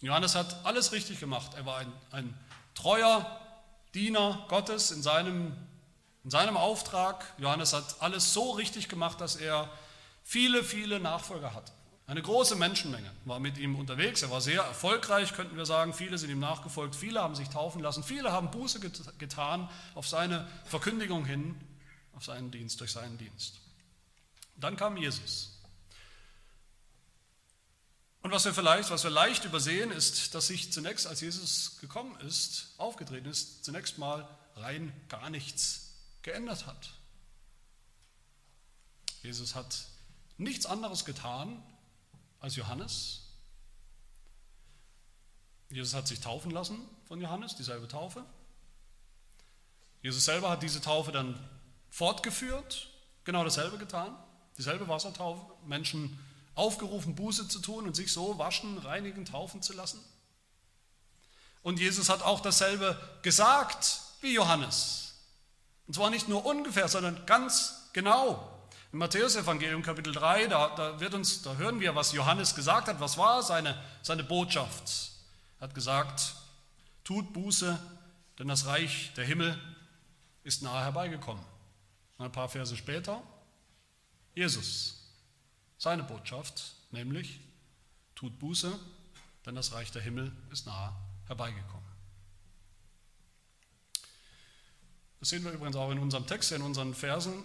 Johannes 0.00 0.34
hat 0.34 0.64
alles 0.64 0.92
richtig 0.92 1.20
gemacht. 1.20 1.52
Er 1.54 1.66
war 1.66 1.78
ein, 1.78 1.92
ein 2.10 2.38
treuer 2.74 3.40
Diener 3.94 4.44
Gottes 4.48 4.90
in 4.90 5.02
seinem, 5.02 5.56
in 6.26 6.30
seinem 6.30 6.56
Auftrag. 6.56 7.24
Johannes 7.38 7.72
hat 7.72 8.02
alles 8.02 8.32
so 8.32 8.50
richtig 8.50 8.88
gemacht, 8.88 9.20
dass 9.20 9.36
er 9.36 9.70
viele, 10.24 10.64
viele 10.64 10.98
Nachfolger 10.98 11.54
hatte. 11.54 11.70
Eine 12.08 12.20
große 12.20 12.56
Menschenmenge 12.56 13.12
war 13.24 13.38
mit 13.38 13.58
ihm 13.58 13.76
unterwegs. 13.76 14.22
Er 14.22 14.30
war 14.32 14.40
sehr 14.40 14.62
erfolgreich, 14.62 15.34
könnten 15.34 15.56
wir 15.56 15.66
sagen. 15.66 15.94
Viele 15.94 16.18
sind 16.18 16.30
ihm 16.30 16.40
nachgefolgt. 16.40 16.96
Viele 16.96 17.22
haben 17.22 17.36
sich 17.36 17.48
taufen 17.48 17.80
lassen. 17.80 18.02
Viele 18.02 18.32
haben 18.32 18.50
Buße 18.50 18.80
getan 19.18 19.70
auf 19.94 20.08
seine 20.08 20.48
Verkündigung 20.64 21.24
hin, 21.24 21.54
auf 22.16 22.24
seinen 22.24 22.50
Dienst, 22.50 22.80
durch 22.80 22.90
seinen 22.90 23.16
Dienst. 23.18 23.60
Dann 24.56 24.76
kam 24.76 24.96
Jesus. 24.96 25.52
Und 28.22 28.32
was 28.32 28.44
wir 28.44 28.52
vielleicht, 28.52 28.90
was 28.90 29.04
wir 29.04 29.12
leicht 29.12 29.44
übersehen, 29.44 29.92
ist, 29.92 30.34
dass 30.34 30.48
sich 30.48 30.72
zunächst, 30.72 31.06
als 31.06 31.20
Jesus 31.20 31.78
gekommen 31.80 32.18
ist, 32.22 32.74
aufgetreten 32.78 33.28
ist, 33.28 33.64
zunächst 33.64 33.98
mal 33.98 34.28
rein 34.56 34.92
gar 35.08 35.30
nichts 35.30 35.85
geändert 36.26 36.66
hat. 36.66 36.90
Jesus 39.22 39.54
hat 39.54 39.86
nichts 40.38 40.66
anderes 40.66 41.04
getan 41.04 41.62
als 42.40 42.56
Johannes. 42.56 43.22
Jesus 45.70 45.94
hat 45.94 46.08
sich 46.08 46.20
taufen 46.20 46.50
lassen 46.50 46.80
von 47.06 47.20
Johannes, 47.20 47.54
dieselbe 47.54 47.86
Taufe. 47.86 48.24
Jesus 50.02 50.24
selber 50.24 50.50
hat 50.50 50.64
diese 50.64 50.80
Taufe 50.80 51.12
dann 51.12 51.38
fortgeführt, 51.90 52.88
genau 53.22 53.44
dasselbe 53.44 53.78
getan, 53.78 54.16
dieselbe 54.58 54.88
Wassertaufe, 54.88 55.46
Menschen 55.64 56.18
aufgerufen, 56.56 57.14
Buße 57.14 57.46
zu 57.46 57.60
tun 57.60 57.86
und 57.86 57.94
sich 57.94 58.12
so 58.12 58.36
waschen, 58.36 58.78
reinigen, 58.78 59.24
taufen 59.26 59.62
zu 59.62 59.74
lassen. 59.74 60.04
Und 61.62 61.78
Jesus 61.78 62.08
hat 62.08 62.22
auch 62.22 62.40
dasselbe 62.40 63.00
gesagt 63.22 64.00
wie 64.22 64.34
Johannes. 64.34 65.05
Und 65.86 65.94
zwar 65.94 66.10
nicht 66.10 66.28
nur 66.28 66.44
ungefähr, 66.44 66.88
sondern 66.88 67.24
ganz 67.26 67.90
genau. 67.92 68.52
Im 68.92 68.98
Matthäus-Evangelium 68.98 69.82
Kapitel 69.82 70.12
3, 70.12 70.46
da, 70.46 70.74
da, 70.74 71.00
wird 71.00 71.14
uns, 71.14 71.42
da 71.42 71.54
hören 71.56 71.80
wir, 71.80 71.94
was 71.94 72.12
Johannes 72.12 72.54
gesagt 72.54 72.88
hat. 72.88 73.00
Was 73.00 73.18
war 73.18 73.42
seine, 73.42 73.80
seine 74.02 74.24
Botschaft? 74.24 75.12
Er 75.58 75.68
hat 75.68 75.74
gesagt, 75.74 76.34
tut 77.04 77.32
Buße, 77.32 77.78
denn 78.38 78.48
das 78.48 78.66
Reich 78.66 79.12
der 79.16 79.24
Himmel 79.24 79.58
ist 80.44 80.62
nahe 80.62 80.82
herbeigekommen. 80.82 81.44
Und 82.18 82.24
ein 82.26 82.32
paar 82.32 82.48
Verse 82.48 82.76
später, 82.76 83.22
Jesus 84.34 84.96
seine 85.78 86.02
Botschaft, 86.02 86.74
nämlich 86.90 87.40
tut 88.14 88.38
Buße, 88.38 88.78
denn 89.44 89.54
das 89.54 89.72
Reich 89.72 89.92
der 89.92 90.02
Himmel 90.02 90.32
ist 90.50 90.66
nahe 90.66 90.94
herbeigekommen. 91.26 91.85
Das 95.20 95.30
sehen 95.30 95.44
wir 95.44 95.52
übrigens 95.52 95.76
auch 95.76 95.90
in 95.90 95.98
unserem 95.98 96.26
Text, 96.26 96.52
in 96.52 96.62
unseren 96.62 96.94
Versen, 96.94 97.44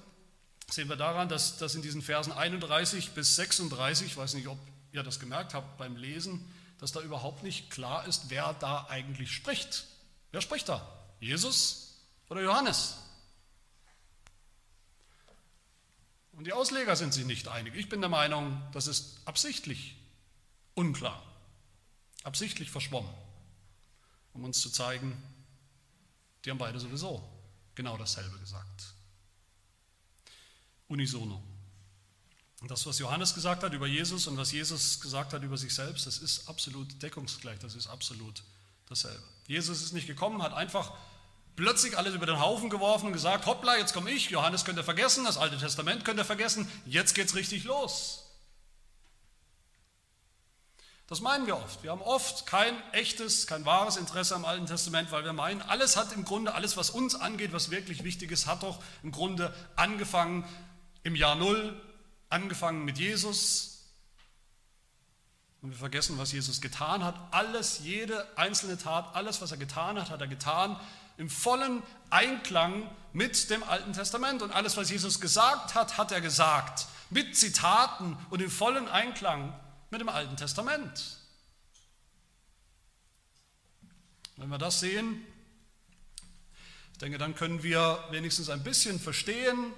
sehen 0.70 0.90
wir 0.90 0.96
daran, 0.96 1.30
dass, 1.30 1.58
dass 1.58 1.76
in 1.76 1.82
diesen 1.82 2.02
Versen 2.02 2.32
31 2.32 3.12
bis 3.12 3.36
36, 3.36 4.08
ich 4.08 4.18
weiß 4.18 4.34
nicht, 4.34 4.48
ob 4.48 4.60
ihr 4.92 5.04
das 5.04 5.20
gemerkt 5.20 5.54
habt 5.54 5.78
beim 5.78 5.96
Lesen, 5.96 6.54
dass 6.80 6.92
da 6.92 7.02
überhaupt 7.02 7.44
nicht 7.44 7.70
klar 7.70 8.06
ist, 8.08 8.30
wer 8.30 8.54
da 8.54 8.88
eigentlich 8.90 9.32
spricht. 9.32 9.86
Wer 10.32 10.42
spricht 10.42 10.70
da? 10.70 10.86
Jesus 11.20 12.00
oder 12.30 12.42
Johannes? 12.42 12.98
Und 16.34 16.46
die 16.46 16.54
Ausleger 16.54 16.96
sind 16.96 17.14
sich 17.14 17.26
nicht 17.26 17.48
einig. 17.48 17.76
Ich 17.76 17.90
bin 17.90 18.02
der 18.02 18.10
Meinung, 18.10 18.62
das 18.72 18.88
ist 18.88 19.20
absichtlich 19.26 19.96
unklar, 20.74 21.22
absichtlich 22.24 22.72
verschwommen, 22.72 23.14
um 24.34 24.44
uns 24.44 24.60
zu 24.60 24.72
zeigen, 24.72 25.22
die 26.44 26.50
haben 26.50 26.58
beide 26.58 26.80
sowieso 26.80 27.31
genau 27.76 27.98
dasselbe 27.98 28.38
gesagt. 28.40 28.94
Unisono. 30.88 31.42
Das, 32.68 32.86
was 32.86 33.00
Johannes 33.00 33.34
gesagt 33.34 33.64
hat 33.64 33.74
über 33.74 33.88
Jesus 33.88 34.28
und 34.28 34.38
was 34.38 34.52
Jesus 34.52 35.00
gesagt 35.00 35.34
hat 35.34 35.42
über 35.42 35.58
sich 35.58 35.74
selbst, 35.74 36.06
das 36.06 36.20
ist 36.20 36.48
absolut 36.48 37.02
deckungsgleich, 37.02 37.58
das 37.58 37.74
ist 37.74 37.88
absolut 37.88 38.44
dasselbe. 38.88 39.24
Jesus 39.48 39.82
ist 39.82 39.94
nicht 39.94 40.06
gekommen, 40.06 40.44
hat 40.44 40.54
einfach 40.54 40.92
plötzlich 41.56 41.98
alles 41.98 42.14
über 42.14 42.28
den 42.28 42.40
Haufen 42.40 42.70
geworfen 42.70 43.08
und 43.08 43.14
gesagt, 43.14 43.48
hoppla, 43.48 43.78
jetzt 43.78 43.94
komme 43.94 44.12
ich, 44.12 44.30
Johannes 44.30 44.64
könnt 44.64 44.78
ihr 44.78 44.84
vergessen, 44.84 45.26
das 45.26 45.38
Alte 45.38 45.58
Testament 45.58 46.06
könnt 46.06 46.20
ihr 46.20 46.26
vergessen, 46.26 46.68
jetzt 46.86 47.16
geht's 47.16 47.34
richtig 47.34 47.64
los. 47.64 48.21
Das 51.12 51.20
meinen 51.20 51.46
wir 51.46 51.58
oft. 51.58 51.84
Wir 51.84 51.92
haben 51.92 52.02
oft 52.02 52.46
kein 52.46 52.74
echtes, 52.94 53.46
kein 53.46 53.66
wahres 53.66 53.98
Interesse 53.98 54.34
am 54.34 54.46
Alten 54.46 54.66
Testament, 54.66 55.12
weil 55.12 55.26
wir 55.26 55.34
meinen, 55.34 55.62
alles 55.62 55.98
hat 55.98 56.14
im 56.14 56.24
Grunde, 56.24 56.56
alles, 56.56 56.78
was 56.78 56.90
uns 56.90 57.16
angeht, 57.16 57.52
was 57.52 57.70
wirklich 57.70 58.06
wichtig 58.06 58.32
ist, 58.32 58.48
hat 58.48 58.64
doch 58.64 58.82
im 59.04 59.12
Grunde 59.12 59.54
angefangen 59.76 60.46
im 61.04 61.18
Jahr 61.18 61.36
Null, 61.36 61.76
angefangen 62.30 62.86
mit 62.86 62.98
Jesus. 62.98 63.90
Und 65.62 65.72
wir 65.72 65.78
vergessen, 65.78 66.18
was 66.18 66.32
Jesus 66.32 66.62
getan 66.62 67.04
hat. 67.04 67.16
Alles, 67.32 67.82
jede 67.84 68.26
einzelne 68.38 68.78
Tat, 68.78 69.14
alles, 69.14 69.42
was 69.42 69.52
er 69.52 69.58
getan 69.58 70.00
hat, 70.00 70.12
hat 70.12 70.22
er 70.22 70.28
getan 70.28 70.80
im 71.18 71.30
vollen 71.30 71.84
Einklang 72.10 72.90
mit 73.12 73.50
dem 73.50 73.64
Alten 73.64 73.92
Testament. 73.92 74.42
Und 74.42 74.52
alles, 74.52 74.78
was 74.78 74.90
Jesus 74.90 75.20
gesagt 75.20 75.76
hat, 75.76 75.98
hat 75.98 76.14
er 76.14 76.22
gesagt. 76.22 76.88
Mit 77.10 77.36
Zitaten 77.36 78.18
und 78.30 78.42
im 78.42 78.50
vollen 78.50 78.88
Einklang 78.88 79.54
mit 79.92 80.02
dem 80.02 80.10
Alten 80.10 80.38
Testament. 80.38 81.18
Wenn 84.38 84.50
wir 84.50 84.58
das 84.58 84.80
sehen, 84.80 85.26
ich 86.94 86.98
denke, 86.98 87.18
dann 87.18 87.36
können 87.36 87.62
wir 87.62 88.04
wenigstens 88.10 88.50
ein 88.50 88.64
bisschen 88.64 89.00
verstehen, 89.00 89.74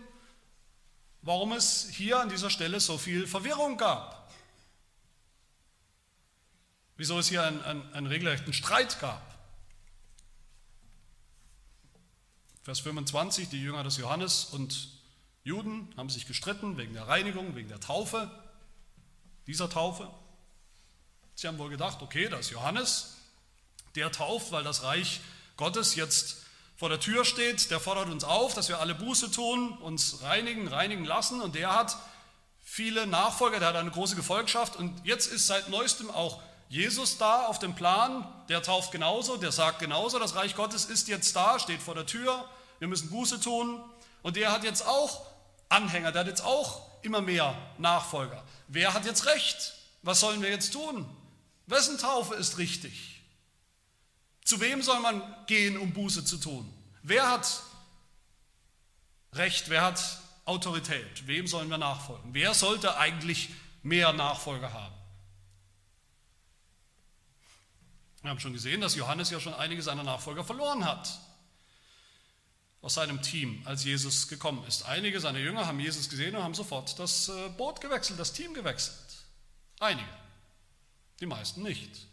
warum 1.22 1.52
es 1.52 1.90
hier 1.90 2.20
an 2.20 2.30
dieser 2.30 2.50
Stelle 2.50 2.80
so 2.80 2.98
viel 2.98 3.28
Verwirrung 3.28 3.78
gab. 3.78 4.32
Wieso 6.96 7.18
es 7.18 7.28
hier 7.28 7.44
einen, 7.44 7.62
einen, 7.64 7.94
einen 7.94 8.08
regelrechten 8.08 8.54
Streit 8.54 9.00
gab. 9.00 9.22
Vers 12.62 12.82
25, 12.82 13.50
die 13.50 13.62
Jünger 13.62 13.84
des 13.84 13.98
Johannes 13.98 14.46
und 14.46 14.90
Juden 15.44 15.92
haben 15.98 16.10
sich 16.10 16.28
gestritten 16.28 16.78
wegen 16.78 16.94
der 16.94 17.08
Reinigung, 17.08 17.56
wegen 17.56 17.68
der 17.68 17.80
Taufe 17.80 18.32
dieser 19.48 19.70
Taufe. 19.70 20.10
Sie 21.36 21.48
haben 21.48 21.58
wohl 21.58 21.70
gedacht, 21.70 22.02
okay, 22.02 22.30
da 22.30 22.38
ist 22.38 22.52
Johannes, 22.52 23.16
der 23.96 24.12
tauft, 24.12 24.52
weil 24.52 24.64
das 24.64 24.84
Reich 24.84 25.22
Gottes 25.58 25.96
jetzt 25.96 26.44
vor 26.76 26.90
der 26.90 27.00
Tür 27.00 27.24
steht, 27.24 27.72
der 27.72 27.80
fordert 27.80 28.10
uns 28.10 28.24
auf, 28.24 28.54
dass 28.54 28.70
wir 28.70 28.80
alle 28.80 28.96
Buße 28.96 29.32
tun, 29.32 29.78
uns 29.78 30.22
reinigen, 30.22 30.68
reinigen 30.68 31.06
lassen. 31.06 31.42
Und 31.42 31.56
der 31.56 31.74
hat 31.74 31.96
viele 32.64 33.08
Nachfolger, 33.08 33.60
der 33.60 33.70
hat 33.70 33.76
eine 33.76 33.92
große 33.92 34.16
Gefolgschaft. 34.16 34.76
Und 34.76 35.06
jetzt 35.06 35.32
ist 35.32 35.48
seit 35.48 35.70
neuestem 35.70 36.10
auch 36.10 36.42
Jesus 36.70 37.18
da 37.18 37.46
auf 37.46 37.60
dem 37.60 37.76
Plan, 37.76 38.28
der 38.50 38.64
tauft 38.64 38.92
genauso, 38.92 39.38
der 39.38 39.52
sagt 39.52 39.80
genauso, 39.80 40.18
das 40.18 40.36
Reich 40.36 40.56
Gottes 40.56 40.86
ist 40.86 41.08
jetzt 41.08 41.36
da, 41.36 41.60
steht 41.60 41.82
vor 41.82 41.94
der 41.94 42.08
Tür, 42.08 42.50
wir 42.80 42.88
müssen 42.88 43.10
Buße 43.12 43.40
tun. 43.40 43.80
Und 44.24 44.36
der 44.36 44.52
hat 44.52 44.64
jetzt 44.64 44.86
auch 44.88 45.26
Anhänger, 45.70 46.12
der 46.12 46.22
hat 46.22 46.28
jetzt 46.28 46.44
auch 46.44 46.82
immer 47.04 47.22
mehr 47.22 47.56
Nachfolger. 47.78 48.44
Wer 48.68 48.94
hat 48.94 49.06
jetzt 49.06 49.26
recht? 49.26 49.74
Was 50.02 50.20
sollen 50.20 50.42
wir 50.42 50.50
jetzt 50.50 50.74
tun? 50.74 51.06
Wessen 51.68 51.98
Taufe 51.98 52.36
ist 52.36 52.58
richtig? 52.58 53.22
Zu 54.44 54.60
wem 54.60 54.82
soll 54.82 55.00
man 55.00 55.22
gehen, 55.48 55.78
um 55.78 55.94
Buße 55.94 56.26
zu 56.26 56.38
tun? 56.38 56.72
Wer 57.02 57.30
hat 57.30 57.64
Recht? 59.34 59.70
Wer 59.70 59.82
hat 59.82 60.20
Autorität? 60.46 61.26
Wem 61.28 61.48
sollen 61.48 61.70
wir 61.70 61.78
nachfolgen? 61.78 62.34
Wer 62.34 62.54
sollte 62.54 62.98
eigentlich 62.98 63.50
mehr 63.82 64.14
Nachfolger 64.14 64.72
haben? 64.74 64.94
Wir 68.22 68.30
haben 68.30 68.40
schon 68.40 68.54
gesehen, 68.54 68.80
dass 68.80 68.96
Johannes 68.96 69.32
ja 69.32 69.40
schon 69.40 69.54
einige 69.54 69.82
seiner 69.82 70.04
Nachfolger 70.04 70.44
verloren 70.44 70.86
hat 70.86 71.20
aus 72.84 72.96
seinem 72.96 73.22
Team, 73.22 73.62
als 73.64 73.86
Jesus 73.86 74.28
gekommen 74.28 74.64
ist. 74.68 74.84
Einige 74.84 75.20
seiner 75.22 75.40
Jünger 75.40 75.66
haben 75.66 75.80
Jesus 75.80 76.10
gesehen 76.10 76.36
und 76.36 76.44
haben 76.44 76.54
sofort 76.54 77.00
das 77.00 77.30
äh, 77.30 77.50
Boot 77.58 77.80
gewechselt, 77.80 78.20
das 78.20 78.34
Team 78.34 78.54
gewechselt. 78.54 78.98
Einige, 79.80 80.10
die 81.22 81.26
meisten 81.26 81.64
nicht. 81.64 82.06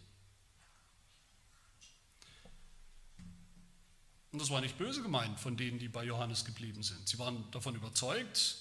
Und 4.30 4.40
das 4.40 4.48
war 4.50 4.60
nicht 4.60 4.78
böse 4.78 5.02
gemeint 5.02 5.40
von 5.40 5.56
denen, 5.56 5.80
die 5.80 5.88
bei 5.88 6.04
Johannes 6.04 6.44
geblieben 6.44 6.84
sind. 6.84 7.08
Sie 7.08 7.18
waren 7.18 7.50
davon 7.50 7.74
überzeugt, 7.74 8.56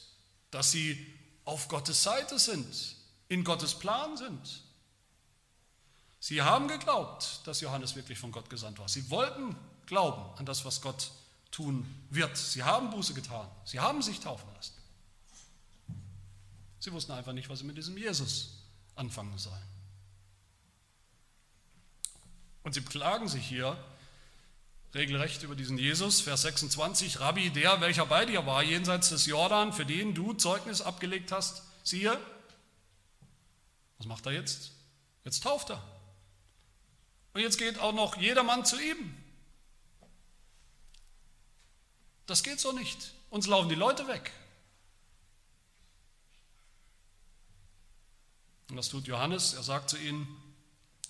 dass 0.49 0.71
sie 0.71 1.05
auf 1.45 1.67
Gottes 1.67 2.01
Seite 2.01 2.39
sind, 2.39 2.95
in 3.27 3.43
Gottes 3.43 3.77
Plan 3.77 4.17
sind. 4.17 4.63
Sie 6.19 6.41
haben 6.41 6.67
geglaubt, 6.67 7.41
dass 7.45 7.61
Johannes 7.61 7.95
wirklich 7.95 8.17
von 8.17 8.31
Gott 8.31 8.49
gesandt 8.49 8.79
war. 8.79 8.89
Sie 8.89 9.11
wollten 9.11 9.55
glauben 9.85 10.35
an 10.39 10.47
das, 10.47 10.65
was 10.65 10.81
Gott 10.81 11.11
tun 11.51 11.85
wird. 12.09 12.37
Sie 12.37 12.63
haben 12.63 12.89
Buße 12.89 13.13
getan. 13.13 13.47
Sie 13.65 13.79
haben 13.79 14.01
sich 14.01 14.19
taufen 14.19 14.49
lassen. 14.55 14.73
Sie 16.79 16.91
wussten 16.91 17.11
einfach 17.11 17.33
nicht, 17.33 17.49
was 17.49 17.59
sie 17.59 17.65
mit 17.65 17.77
diesem 17.77 17.97
Jesus 17.97 18.63
anfangen 18.95 19.37
sollen. 19.37 19.61
Und 22.63 22.73
sie 22.73 22.81
beklagen 22.81 23.27
sich 23.27 23.45
hier 23.45 23.77
regelrecht 24.93 25.43
über 25.43 25.55
diesen 25.55 25.77
Jesus, 25.77 26.21
Vers 26.21 26.43
26, 26.43 27.19
Rabbi, 27.19 27.51
der, 27.51 27.79
welcher 27.81 28.05
bei 28.05 28.25
dir 28.25 28.45
war, 28.45 28.63
jenseits 28.63 29.09
des 29.09 29.25
Jordan, 29.25 29.73
für 29.73 29.85
den 29.85 30.13
du 30.13 30.33
Zeugnis 30.33 30.81
abgelegt 30.81 31.31
hast, 31.31 31.63
siehe, 31.83 32.19
was 33.97 34.07
macht 34.07 34.25
er 34.25 34.31
jetzt? 34.31 34.71
Jetzt 35.25 35.43
tauft 35.43 35.69
er. 35.69 35.83
Und 37.33 37.41
jetzt 37.41 37.57
geht 37.57 37.79
auch 37.79 37.93
noch 37.93 38.17
jedermann 38.17 38.65
zu 38.65 38.81
ihm. 38.81 39.15
Das 42.29 42.43
geht 42.43 42.59
so 42.59 42.71
nicht. 42.71 43.15
Uns 43.31 43.47
laufen 43.47 43.69
die 43.69 43.75
Leute 43.75 44.07
weg. 44.07 44.31
Und 48.69 48.77
was 48.77 48.89
tut 48.89 49.07
Johannes? 49.07 49.53
Er 49.53 49.63
sagt 49.63 49.89
zu 49.89 49.97
ihnen, 49.97 50.27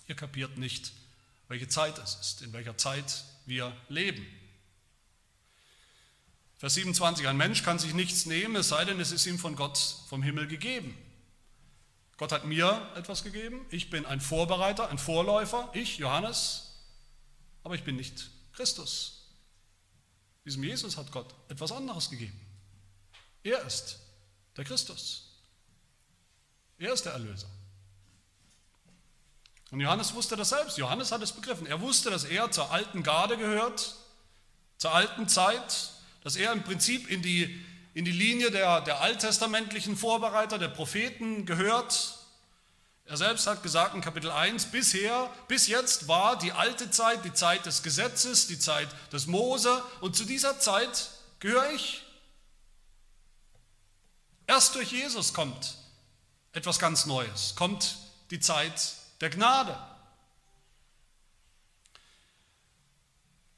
ihr 0.08 0.14
kapiert 0.14 0.56
nicht, 0.56 0.92
welche 1.48 1.68
Zeit 1.68 1.98
es 1.98 2.14
ist, 2.14 2.40
in 2.40 2.54
welcher 2.54 2.78
Zeit 2.78 3.22
wir 3.44 3.76
leben. 3.90 4.26
Vers 6.56 6.72
27, 6.76 7.28
ein 7.28 7.36
Mensch 7.36 7.62
kann 7.64 7.78
sich 7.78 7.92
nichts 7.92 8.24
nehmen, 8.24 8.56
es 8.56 8.70
sei 8.70 8.86
denn, 8.86 8.98
es 8.98 9.12
ist 9.12 9.26
ihm 9.26 9.38
von 9.38 9.56
Gott 9.56 9.76
vom 10.08 10.22
Himmel 10.22 10.46
gegeben. 10.46 10.96
Gott 12.16 12.32
hat 12.32 12.46
mir 12.46 12.90
etwas 12.96 13.24
gegeben, 13.24 13.66
ich 13.68 13.90
bin 13.90 14.06
ein 14.06 14.22
Vorbereiter, 14.22 14.88
ein 14.88 14.98
Vorläufer, 14.98 15.68
ich, 15.74 15.98
Johannes, 15.98 16.78
aber 17.62 17.74
ich 17.74 17.84
bin 17.84 17.96
nicht 17.96 18.30
Christus. 18.54 19.19
Diesem 20.50 20.64
Jesus 20.64 20.96
hat 20.96 21.12
Gott 21.12 21.32
etwas 21.48 21.70
anderes 21.70 22.10
gegeben. 22.10 22.44
Er 23.44 23.64
ist 23.64 24.00
der 24.56 24.64
Christus. 24.64 25.28
Er 26.76 26.92
ist 26.92 27.04
der 27.04 27.12
Erlöser. 27.12 27.46
Und 29.70 29.78
Johannes 29.78 30.12
wusste 30.12 30.34
das 30.34 30.48
selbst. 30.48 30.76
Johannes 30.76 31.12
hat 31.12 31.22
es 31.22 31.30
begriffen. 31.30 31.68
Er 31.68 31.80
wusste, 31.80 32.10
dass 32.10 32.24
er 32.24 32.50
zur 32.50 32.72
alten 32.72 33.04
Garde 33.04 33.36
gehört, 33.36 33.94
zur 34.76 34.92
alten 34.92 35.28
Zeit, 35.28 35.92
dass 36.24 36.34
er 36.34 36.52
im 36.52 36.64
Prinzip 36.64 37.08
in 37.08 37.22
die, 37.22 37.64
in 37.94 38.04
die 38.04 38.10
Linie 38.10 38.50
der, 38.50 38.80
der 38.80 39.02
alttestamentlichen 39.02 39.96
Vorbereiter, 39.96 40.58
der 40.58 40.66
Propheten 40.66 41.46
gehört, 41.46 42.18
er 43.10 43.16
selbst 43.16 43.48
hat 43.48 43.64
gesagt 43.64 43.96
in 43.96 44.02
Kapitel 44.02 44.30
1, 44.30 44.66
bisher, 44.66 45.28
bis 45.48 45.66
jetzt 45.66 46.06
war 46.06 46.38
die 46.38 46.52
alte 46.52 46.92
Zeit, 46.92 47.24
die 47.24 47.32
Zeit 47.32 47.66
des 47.66 47.82
Gesetzes, 47.82 48.46
die 48.46 48.60
Zeit 48.60 48.88
des 49.12 49.26
Mose 49.26 49.82
und 50.00 50.14
zu 50.14 50.24
dieser 50.24 50.60
Zeit 50.60 51.10
gehöre 51.40 51.72
ich. 51.72 52.04
Erst 54.46 54.76
durch 54.76 54.92
Jesus 54.92 55.34
kommt 55.34 55.74
etwas 56.52 56.78
ganz 56.78 57.04
Neues, 57.06 57.56
kommt 57.56 57.96
die 58.30 58.38
Zeit 58.38 58.94
der 59.20 59.30
Gnade. 59.30 59.76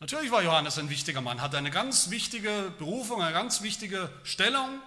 Natürlich 0.00 0.30
war 0.30 0.42
Johannes 0.42 0.78
ein 0.78 0.88
wichtiger 0.88 1.20
Mann, 1.20 1.42
hatte 1.42 1.58
eine 1.58 1.70
ganz 1.70 2.08
wichtige 2.08 2.72
Berufung, 2.78 3.20
eine 3.20 3.34
ganz 3.34 3.60
wichtige 3.60 4.08
Stellung. 4.24 4.80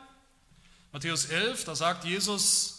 Matthäus 0.92 1.26
11, 1.26 1.66
da 1.66 1.76
sagt 1.76 2.04
Jesus, 2.04 2.75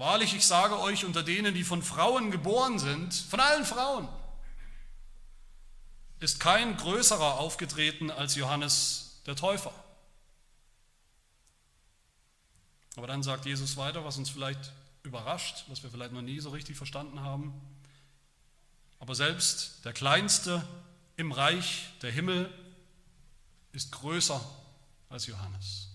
Wahrlich, 0.00 0.34
ich 0.34 0.46
sage 0.46 0.80
euch, 0.80 1.04
unter 1.04 1.22
denen, 1.22 1.52
die 1.52 1.62
von 1.62 1.82
Frauen 1.82 2.30
geboren 2.30 2.78
sind, 2.78 3.12
von 3.12 3.38
allen 3.38 3.66
Frauen, 3.66 4.08
ist 6.20 6.40
kein 6.40 6.74
größerer 6.78 7.38
aufgetreten 7.38 8.10
als 8.10 8.34
Johannes 8.34 9.20
der 9.26 9.36
Täufer. 9.36 9.74
Aber 12.96 13.08
dann 13.08 13.22
sagt 13.22 13.44
Jesus 13.44 13.76
weiter, 13.76 14.02
was 14.02 14.16
uns 14.16 14.30
vielleicht 14.30 14.72
überrascht, 15.02 15.64
was 15.68 15.82
wir 15.82 15.90
vielleicht 15.90 16.12
noch 16.12 16.22
nie 16.22 16.40
so 16.40 16.48
richtig 16.48 16.78
verstanden 16.78 17.20
haben. 17.20 17.52
Aber 19.00 19.14
selbst 19.14 19.84
der 19.84 19.92
Kleinste 19.92 20.66
im 21.18 21.30
Reich 21.30 21.90
der 22.00 22.10
Himmel 22.10 22.50
ist 23.72 23.92
größer 23.92 24.40
als 25.10 25.26
Johannes. 25.26 25.88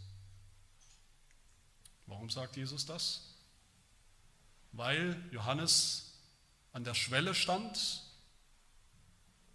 Warum 2.06 2.30
sagt 2.30 2.56
Jesus 2.56 2.86
das? 2.86 3.35
Weil 4.76 5.22
Johannes 5.32 6.14
an 6.74 6.84
der 6.84 6.94
Schwelle 6.94 7.34
stand 7.34 8.04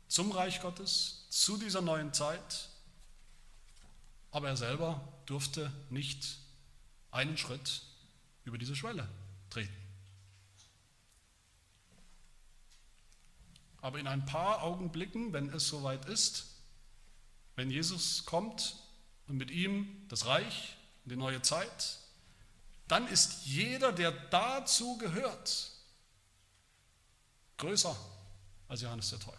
zum 0.08 0.32
Reich 0.32 0.60
Gottes, 0.60 1.26
zu 1.28 1.58
dieser 1.58 1.82
neuen 1.82 2.12
Zeit, 2.14 2.70
aber 4.30 4.48
er 4.48 4.56
selber 4.56 5.06
durfte 5.26 5.70
nicht 5.90 6.38
einen 7.10 7.36
Schritt 7.36 7.82
über 8.44 8.56
diese 8.56 8.74
Schwelle 8.74 9.08
treten. 9.50 9.72
Aber 13.82 13.98
in 13.98 14.06
ein 14.06 14.24
paar 14.24 14.62
Augenblicken, 14.62 15.32
wenn 15.32 15.50
es 15.50 15.68
soweit 15.68 16.06
ist, 16.06 16.46
wenn 17.56 17.70
Jesus 17.70 18.24
kommt 18.24 18.76
und 19.26 19.36
mit 19.36 19.50
ihm 19.50 20.06
das 20.08 20.26
Reich, 20.26 20.76
die 21.04 21.16
neue 21.16 21.42
Zeit, 21.42 21.99
dann 22.90 23.06
ist 23.06 23.46
jeder, 23.46 23.92
der 23.92 24.10
dazu 24.10 24.98
gehört, 24.98 25.70
größer 27.58 27.96
als 28.68 28.82
Johannes 28.82 29.10
der 29.10 29.20
Täufer, 29.20 29.38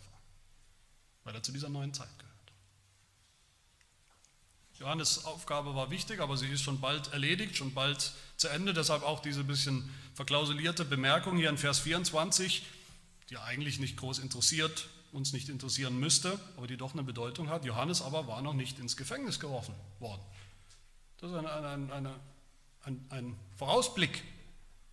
weil 1.26 1.36
er 1.36 1.44
zu 1.44 1.52
dieser 1.52 1.68
neuen 1.68 1.94
Zeit 1.94 2.08
gehört. 2.18 2.32
Johannes 4.80 5.26
Aufgabe 5.26 5.76
war 5.76 5.92
wichtig, 5.92 6.22
aber 6.22 6.38
sie 6.38 6.48
ist 6.48 6.62
schon 6.62 6.80
bald 6.80 7.12
erledigt, 7.14 7.56
schon 7.58 7.74
bald 7.74 8.14
zu 8.38 8.48
Ende. 8.48 8.74
Deshalb 8.74 9.04
auch 9.04 9.20
diese 9.20 9.44
bisschen 9.44 9.94
verklausulierte 10.16 10.86
Bemerkung 10.86 11.38
hier 11.38 11.50
in 11.50 11.58
Vers 11.58 11.80
24, 11.80 12.66
die 13.30 13.38
eigentlich 13.38 13.80
nicht 13.80 13.98
groß 13.98 14.20
interessiert, 14.20 14.88
uns 15.12 15.34
nicht 15.34 15.50
interessieren 15.50 16.00
müsste, 16.00 16.40
aber 16.58 16.68
die 16.68 16.78
doch 16.78 16.94
eine 16.94 17.04
Bedeutung 17.04 17.50
hat. 17.50 17.66
Johannes 17.66 18.02
aber 18.02 18.28
war 18.28 18.42
noch 18.42 18.54
nicht 18.54 18.80
ins 18.80 18.98
Gefängnis 18.98 19.40
geworfen 19.40 19.76
worden. 20.00 20.22
Das 21.18 21.30
ist 21.30 21.38
ein, 21.38 21.46
ein, 21.46 21.92
ein, 21.92 22.16
ein, 22.84 23.06
ein 23.10 23.40
Vorausblick. 23.58 24.24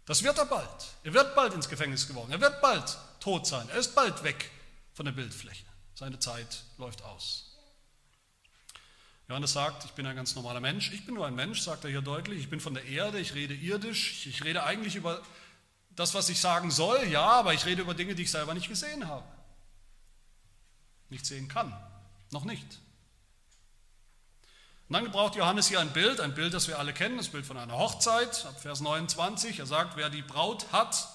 Das 0.04 0.22
wird 0.22 0.38
er 0.38 0.46
bald. 0.46 0.68
Er 1.04 1.12
wird 1.14 1.34
bald 1.34 1.54
ins 1.54 1.68
Gefängnis 1.68 2.06
geworfen. 2.06 2.32
Er 2.32 2.40
wird 2.40 2.60
bald 2.60 2.96
tot 3.20 3.46
sein. 3.46 3.68
Er 3.68 3.76
ist 3.76 3.94
bald 3.94 4.22
weg 4.22 4.50
von 4.94 5.04
der 5.04 5.12
Bildfläche. 5.12 5.64
Seine 5.94 6.18
Zeit 6.18 6.64
läuft 6.78 7.02
aus. 7.02 7.44
Johannes 9.28 9.52
sagt, 9.52 9.84
ich 9.84 9.90
bin 9.92 10.06
ein 10.06 10.16
ganz 10.16 10.34
normaler 10.34 10.60
Mensch. 10.60 10.90
Ich 10.92 11.04
bin 11.04 11.14
nur 11.14 11.26
ein 11.26 11.34
Mensch, 11.34 11.60
sagt 11.60 11.84
er 11.84 11.90
hier 11.90 12.00
deutlich. 12.00 12.38
Ich 12.38 12.48
bin 12.48 12.60
von 12.60 12.72
der 12.72 12.84
Erde, 12.84 13.18
ich 13.18 13.34
rede 13.34 13.54
irdisch. 13.54 14.26
Ich 14.26 14.42
rede 14.44 14.64
eigentlich 14.64 14.96
über 14.96 15.22
das, 15.90 16.14
was 16.14 16.28
ich 16.28 16.40
sagen 16.40 16.70
soll, 16.70 17.08
ja, 17.08 17.26
aber 17.26 17.52
ich 17.54 17.66
rede 17.66 17.82
über 17.82 17.92
Dinge, 17.92 18.14
die 18.14 18.22
ich 18.22 18.30
selber 18.30 18.54
nicht 18.54 18.68
gesehen 18.68 19.08
habe. 19.08 19.26
Nicht 21.10 21.26
sehen 21.26 21.48
kann. 21.48 21.76
Noch 22.30 22.44
nicht. 22.44 22.78
Und 24.88 24.94
dann 24.94 25.04
gebraucht 25.04 25.34
Johannes 25.34 25.68
hier 25.68 25.80
ein 25.80 25.92
Bild, 25.92 26.18
ein 26.18 26.34
Bild, 26.34 26.54
das 26.54 26.66
wir 26.66 26.78
alle 26.78 26.94
kennen, 26.94 27.18
das 27.18 27.28
Bild 27.28 27.44
von 27.44 27.58
einer 27.58 27.76
Hochzeit, 27.76 28.46
ab 28.46 28.58
Vers 28.58 28.80
29. 28.80 29.58
Er 29.58 29.66
sagt, 29.66 29.98
wer 29.98 30.08
die 30.08 30.22
Braut 30.22 30.72
hat, 30.72 31.08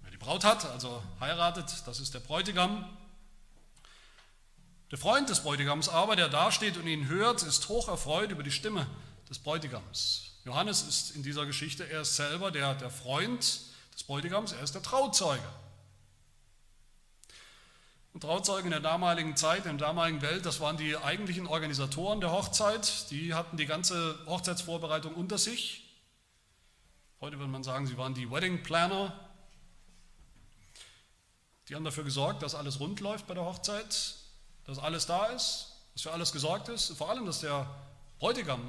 wer 0.00 0.10
die 0.10 0.16
Braut 0.16 0.42
hat, 0.42 0.64
also 0.64 1.02
heiratet, 1.20 1.66
das 1.84 2.00
ist 2.00 2.14
der 2.14 2.20
Bräutigam, 2.20 2.88
der 4.90 4.98
Freund 4.98 5.28
des 5.28 5.40
Bräutigams 5.40 5.90
aber, 5.90 6.16
der 6.16 6.30
dasteht 6.30 6.78
und 6.78 6.86
ihn 6.86 7.08
hört, 7.08 7.42
ist 7.42 7.68
hoch 7.68 7.88
erfreut 7.88 8.30
über 8.30 8.42
die 8.42 8.50
Stimme 8.50 8.86
des 9.28 9.38
Bräutigams. 9.38 10.32
Johannes 10.46 10.82
ist 10.82 11.10
in 11.10 11.22
dieser 11.22 11.44
Geschichte, 11.44 11.84
er 11.84 12.02
ist 12.02 12.16
selber 12.16 12.50
der, 12.50 12.74
der 12.74 12.90
Freund 12.90 13.40
des 13.94 14.02
Bräutigams, 14.04 14.52
er 14.52 14.62
ist 14.62 14.74
der 14.74 14.82
Trauzeuge. 14.82 15.42
Und 18.12 18.20
Trauzeugen 18.20 18.66
in 18.66 18.70
der 18.72 18.80
damaligen 18.80 19.36
Zeit, 19.36 19.64
in 19.66 19.78
der 19.78 19.88
damaligen 19.88 20.20
Welt, 20.22 20.44
das 20.44 20.60
waren 20.60 20.76
die 20.76 20.96
eigentlichen 20.96 21.46
Organisatoren 21.46 22.20
der 22.20 22.30
Hochzeit. 22.30 23.10
Die 23.10 23.34
hatten 23.34 23.56
die 23.56 23.66
ganze 23.66 24.18
Hochzeitsvorbereitung 24.26 25.14
unter 25.14 25.38
sich. 25.38 25.84
Heute 27.20 27.38
würde 27.38 27.50
man 27.50 27.62
sagen, 27.62 27.86
sie 27.86 27.96
waren 27.96 28.14
die 28.14 28.30
Wedding 28.30 28.62
Planner. 28.62 29.18
Die 31.68 31.74
haben 31.74 31.84
dafür 31.84 32.04
gesorgt, 32.04 32.42
dass 32.42 32.54
alles 32.54 32.80
rund 32.80 33.00
läuft 33.00 33.26
bei 33.26 33.34
der 33.34 33.44
Hochzeit 33.44 34.16
dass 34.64 34.78
alles 34.78 35.06
da 35.06 35.26
ist, 35.26 35.72
dass 35.94 36.02
für 36.02 36.12
alles 36.12 36.32
gesorgt 36.32 36.68
ist 36.68 36.96
vor 36.96 37.10
allem, 37.10 37.26
dass 37.26 37.40
der 37.40 37.66
Bräutigam 38.18 38.60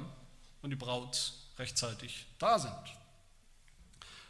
und 0.62 0.70
die 0.70 0.76
Braut 0.76 1.32
rechtzeitig 1.58 2.26
da 2.38 2.58
sind. 2.58 2.72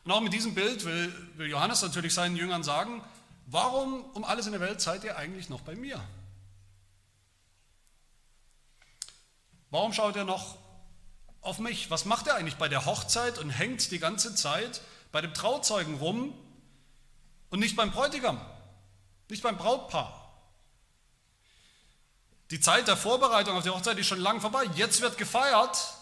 Und 0.05 0.13
auch 0.13 0.21
mit 0.21 0.33
diesem 0.33 0.55
Bild 0.55 0.85
will, 0.85 1.31
will 1.37 1.49
Johannes 1.49 1.81
natürlich 1.81 2.13
seinen 2.13 2.37
Jüngern 2.37 2.63
sagen, 2.63 3.03
warum 3.47 4.05
um 4.13 4.25
alles 4.25 4.47
in 4.47 4.53
der 4.53 4.61
Welt 4.61 4.81
seid 4.81 5.05
ihr 5.05 5.17
eigentlich 5.17 5.49
noch 5.49 5.61
bei 5.61 5.75
mir? 5.75 6.03
Warum 9.71 9.93
schaut 9.93 10.15
ihr 10.17 10.25
noch 10.25 10.57
auf 11.41 11.59
mich? 11.59 11.91
Was 11.91 12.05
macht 12.05 12.27
er 12.27 12.37
eigentlich 12.37 12.57
bei 12.57 12.69
der 12.69 12.87
Hochzeit 12.87 13.39
und 13.39 13.51
hängt 13.51 13.91
die 13.91 13.99
ganze 13.99 14.35
Zeit 14.35 14.81
bei 15.11 15.21
dem 15.21 15.35
Trauzeugen 15.35 15.97
rum 15.97 16.33
und 17.51 17.59
nicht 17.59 17.77
beim 17.77 17.91
Bräutigam, 17.91 18.41
nicht 19.29 19.43
beim 19.43 19.57
Brautpaar? 19.57 20.21
Die 22.51 22.61
Zeit 22.61 22.87
der 22.87 22.97
Vorbereitung 22.97 23.57
auf 23.57 23.65
die 23.65 23.71
Hochzeit 23.71 23.99
ist 23.99 24.07
schon 24.07 24.21
lang 24.21 24.41
vorbei. 24.41 24.65
Jetzt 24.77 25.01
wird 25.01 25.19
gefeiert, 25.19 25.95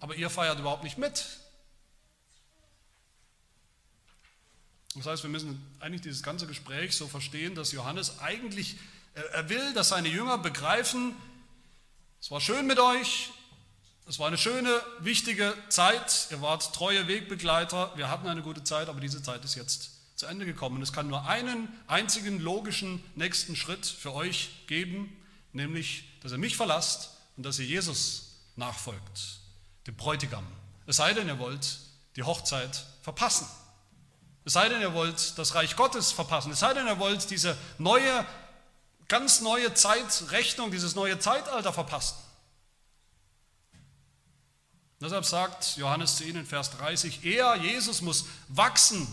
aber 0.00 0.14
ihr 0.14 0.28
feiert 0.28 0.58
überhaupt 0.58 0.84
nicht 0.84 0.98
mit. 0.98 1.40
Das 4.96 5.06
heißt, 5.06 5.22
wir 5.22 5.30
müssen 5.30 5.62
eigentlich 5.80 6.02
dieses 6.02 6.22
ganze 6.22 6.46
Gespräch 6.46 6.96
so 6.96 7.06
verstehen, 7.06 7.54
dass 7.54 7.72
Johannes 7.72 8.18
eigentlich, 8.20 8.76
er 9.14 9.48
will, 9.48 9.74
dass 9.74 9.90
seine 9.90 10.08
Jünger 10.08 10.38
begreifen, 10.38 11.14
es 12.20 12.30
war 12.30 12.40
schön 12.40 12.66
mit 12.66 12.78
euch, 12.78 13.30
es 14.08 14.18
war 14.18 14.28
eine 14.28 14.38
schöne, 14.38 14.80
wichtige 15.00 15.54
Zeit, 15.68 16.28
ihr 16.30 16.40
wart 16.40 16.74
treue 16.74 17.08
Wegbegleiter, 17.08 17.92
wir 17.96 18.08
hatten 18.08 18.26
eine 18.26 18.42
gute 18.42 18.64
Zeit, 18.64 18.88
aber 18.88 19.00
diese 19.00 19.22
Zeit 19.22 19.44
ist 19.44 19.54
jetzt 19.54 19.90
zu 20.16 20.26
Ende 20.26 20.46
gekommen. 20.46 20.80
Es 20.80 20.92
kann 20.92 21.08
nur 21.08 21.26
einen 21.28 21.68
einzigen 21.86 22.40
logischen 22.40 23.02
nächsten 23.16 23.54
Schritt 23.54 23.84
für 23.84 24.14
euch 24.14 24.66
geben, 24.66 25.14
nämlich, 25.52 26.04
dass 26.22 26.32
ihr 26.32 26.38
mich 26.38 26.56
verlasst 26.56 27.10
und 27.36 27.44
dass 27.44 27.58
ihr 27.58 27.66
Jesus 27.66 28.32
nachfolgt, 28.56 29.40
dem 29.86 29.94
Bräutigam. 29.94 30.46
Es 30.86 30.96
sei 30.96 31.12
denn, 31.12 31.28
ihr 31.28 31.38
wollt 31.38 31.80
die 32.16 32.22
Hochzeit 32.22 32.86
verpassen. 33.02 33.46
Es 34.46 34.54
sei 34.54 34.70
denn, 34.70 34.80
ihr 34.80 34.94
wollt 34.94 35.36
das 35.36 35.54
Reich 35.54 35.76
Gottes 35.76 36.12
verpassen. 36.12 36.52
Es 36.52 36.60
sei 36.60 36.72
denn, 36.72 36.86
ihr 36.86 36.98
wollt 36.98 37.30
diese 37.30 37.58
neue, 37.76 38.24
ganz 39.08 39.42
neue 39.42 39.74
Zeitrechnung, 39.74 40.70
dieses 40.70 40.94
neue 40.94 41.18
Zeitalter 41.18 41.74
verpassen. 41.74 42.16
Deshalb 45.02 45.26
sagt 45.26 45.76
Johannes 45.76 46.16
zu 46.16 46.24
ihnen, 46.24 46.46
Vers 46.46 46.70
30, 46.70 47.22
er, 47.26 47.56
Jesus, 47.56 48.00
muss 48.00 48.24
wachsen 48.48 49.06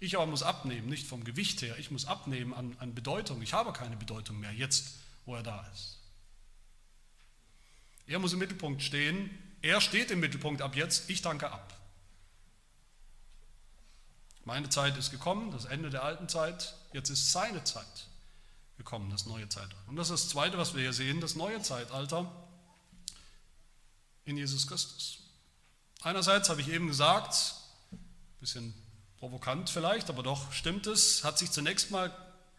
ich 0.00 0.16
aber 0.16 0.26
muss 0.26 0.42
abnehmen, 0.42 0.88
nicht 0.88 1.06
vom 1.06 1.24
Gewicht 1.24 1.62
her, 1.62 1.76
ich 1.78 1.90
muss 1.90 2.06
abnehmen 2.06 2.54
an, 2.54 2.76
an 2.78 2.94
Bedeutung. 2.94 3.42
Ich 3.42 3.52
habe 3.52 3.72
keine 3.72 3.96
Bedeutung 3.96 4.38
mehr, 4.38 4.52
jetzt, 4.52 4.94
wo 5.24 5.34
er 5.34 5.42
da 5.42 5.66
ist. 5.72 5.98
Er 8.06 8.18
muss 8.18 8.32
im 8.32 8.38
Mittelpunkt 8.38 8.82
stehen, 8.82 9.30
er 9.60 9.80
steht 9.80 10.10
im 10.10 10.20
Mittelpunkt 10.20 10.62
ab 10.62 10.76
jetzt, 10.76 11.10
ich 11.10 11.20
danke 11.20 11.50
ab. 11.50 11.74
Meine 14.48 14.70
Zeit 14.70 14.96
ist 14.96 15.10
gekommen, 15.10 15.50
das 15.50 15.66
Ende 15.66 15.90
der 15.90 16.04
alten 16.04 16.26
Zeit, 16.26 16.74
jetzt 16.94 17.10
ist 17.10 17.32
seine 17.32 17.64
Zeit 17.64 18.06
gekommen, 18.78 19.10
das 19.10 19.26
neue 19.26 19.46
Zeitalter. 19.46 19.76
Und 19.88 19.96
das 19.96 20.08
ist 20.08 20.24
das 20.24 20.30
Zweite, 20.30 20.56
was 20.56 20.72
wir 20.72 20.80
hier 20.80 20.94
sehen, 20.94 21.20
das 21.20 21.34
neue 21.34 21.60
Zeitalter 21.60 22.32
in 24.24 24.38
Jesus 24.38 24.66
Christus. 24.66 25.18
Einerseits 26.00 26.48
habe 26.48 26.62
ich 26.62 26.68
eben 26.68 26.86
gesagt, 26.86 27.56
ein 27.92 27.98
bisschen 28.40 28.74
Provokant 29.18 29.68
vielleicht, 29.68 30.08
aber 30.08 30.22
doch 30.22 30.50
stimmt 30.50 30.86
es, 30.86 31.24
hat 31.24 31.38
sich 31.38 31.50
zunächst 31.50 31.90
mal 31.90 32.10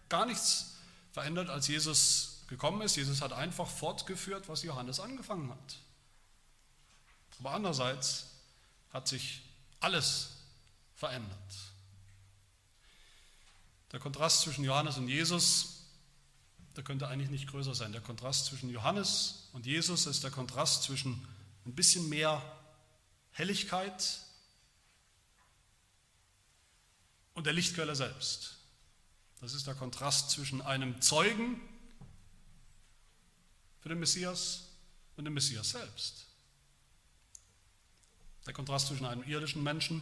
gar 0.09 0.27
nichts 0.27 0.75
verändert, 1.11 1.49
als 1.49 1.67
Jesus 1.67 2.43
gekommen 2.49 2.83
ist. 2.83 2.97
Jesus 2.97 3.19
hat 3.19 3.33
einfach 3.33 3.67
fortgeführt, 3.67 4.47
was 4.47 4.61
Johannes 4.61 4.99
angefangen 4.99 5.49
hat. 5.49 5.77
Aber 7.39 7.49
andererseits 7.49 8.27
hat 8.93 9.07
sich 9.07 9.41
alles 9.79 10.29
verändert. 10.93 11.39
Der 13.91 13.99
Kontrast 13.99 14.41
zwischen 14.41 14.63
Johannes 14.63 14.97
und 14.97 15.07
Jesus, 15.07 15.83
der 16.75 16.83
könnte 16.83 17.07
eigentlich 17.07 17.29
nicht 17.29 17.47
größer 17.47 17.73
sein. 17.73 17.91
Der 17.91 18.01
Kontrast 18.01 18.45
zwischen 18.45 18.69
Johannes 18.69 19.49
und 19.53 19.65
Jesus 19.65 20.05
ist 20.05 20.23
der 20.23 20.31
Kontrast 20.31 20.83
zwischen 20.83 21.27
ein 21.65 21.73
bisschen 21.73 22.07
mehr 22.07 22.41
Helligkeit 23.31 24.19
und 27.33 27.45
der 27.45 27.53
Lichtquelle 27.53 27.95
selbst. 27.95 28.57
Das 29.41 29.53
ist 29.53 29.65
der 29.65 29.75
Kontrast 29.75 30.31
zwischen 30.31 30.61
einem 30.61 31.01
Zeugen 31.01 31.59
für 33.79 33.89
den 33.89 33.99
Messias 33.99 34.65
und 35.15 35.25
dem 35.25 35.33
Messias 35.33 35.69
selbst. 35.69 36.25
Der 38.45 38.53
Kontrast 38.53 38.87
zwischen 38.87 39.05
einem 39.05 39.23
irdischen 39.23 39.63
Menschen, 39.63 40.01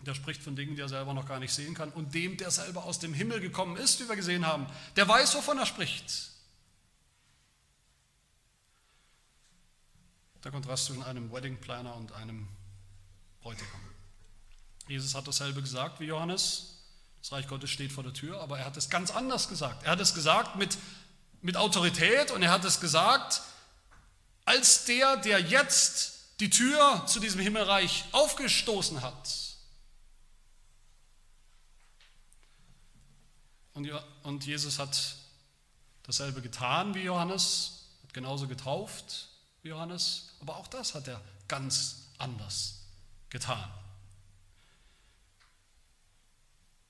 der 0.00 0.14
spricht 0.14 0.42
von 0.42 0.56
Dingen, 0.56 0.76
die 0.76 0.82
er 0.82 0.88
selber 0.88 1.12
noch 1.12 1.26
gar 1.26 1.40
nicht 1.40 1.52
sehen 1.52 1.74
kann, 1.74 1.90
und 1.90 2.14
dem, 2.14 2.36
der 2.36 2.50
selber 2.50 2.84
aus 2.84 2.98
dem 2.98 3.12
Himmel 3.12 3.40
gekommen 3.40 3.76
ist, 3.76 4.00
wie 4.00 4.08
wir 4.08 4.16
gesehen 4.16 4.46
haben. 4.46 4.66
Der 4.96 5.08
weiß, 5.08 5.34
wovon 5.34 5.58
er 5.58 5.66
spricht. 5.66 6.30
Der 10.44 10.52
Kontrast 10.52 10.86
zwischen 10.86 11.02
einem 11.02 11.32
Wedding 11.32 11.56
Planner 11.58 11.96
und 11.96 12.12
einem 12.12 12.48
Bräutigam. 13.40 13.80
Jesus 14.86 15.14
hat 15.14 15.26
dasselbe 15.26 15.60
gesagt 15.60 16.00
wie 16.00 16.04
Johannes. 16.04 16.76
Das 17.20 17.32
Reich 17.32 17.48
Gottes 17.48 17.70
steht 17.70 17.92
vor 17.92 18.04
der 18.04 18.12
Tür, 18.12 18.40
aber 18.40 18.58
er 18.58 18.64
hat 18.64 18.76
es 18.76 18.88
ganz 18.88 19.10
anders 19.10 19.48
gesagt. 19.48 19.82
Er 19.82 19.90
hat 19.90 20.00
es 20.00 20.14
gesagt 20.14 20.56
mit, 20.56 20.78
mit 21.42 21.56
Autorität 21.56 22.30
und 22.30 22.42
er 22.42 22.50
hat 22.50 22.64
es 22.64 22.80
gesagt 22.80 23.42
als 24.44 24.86
der, 24.86 25.18
der 25.18 25.40
jetzt 25.40 26.14
die 26.40 26.48
Tür 26.48 27.04
zu 27.06 27.20
diesem 27.20 27.40
Himmelreich 27.40 28.04
aufgestoßen 28.12 29.02
hat. 29.02 29.47
Und 34.22 34.44
Jesus 34.44 34.78
hat 34.78 35.14
dasselbe 36.02 36.42
getan 36.42 36.94
wie 36.94 37.02
Johannes, 37.02 37.84
hat 38.02 38.12
genauso 38.12 38.48
getauft 38.48 39.28
wie 39.62 39.68
Johannes, 39.68 40.34
aber 40.40 40.56
auch 40.56 40.66
das 40.66 40.94
hat 40.94 41.06
er 41.06 41.20
ganz 41.46 42.08
anders 42.18 42.80
getan. 43.30 43.70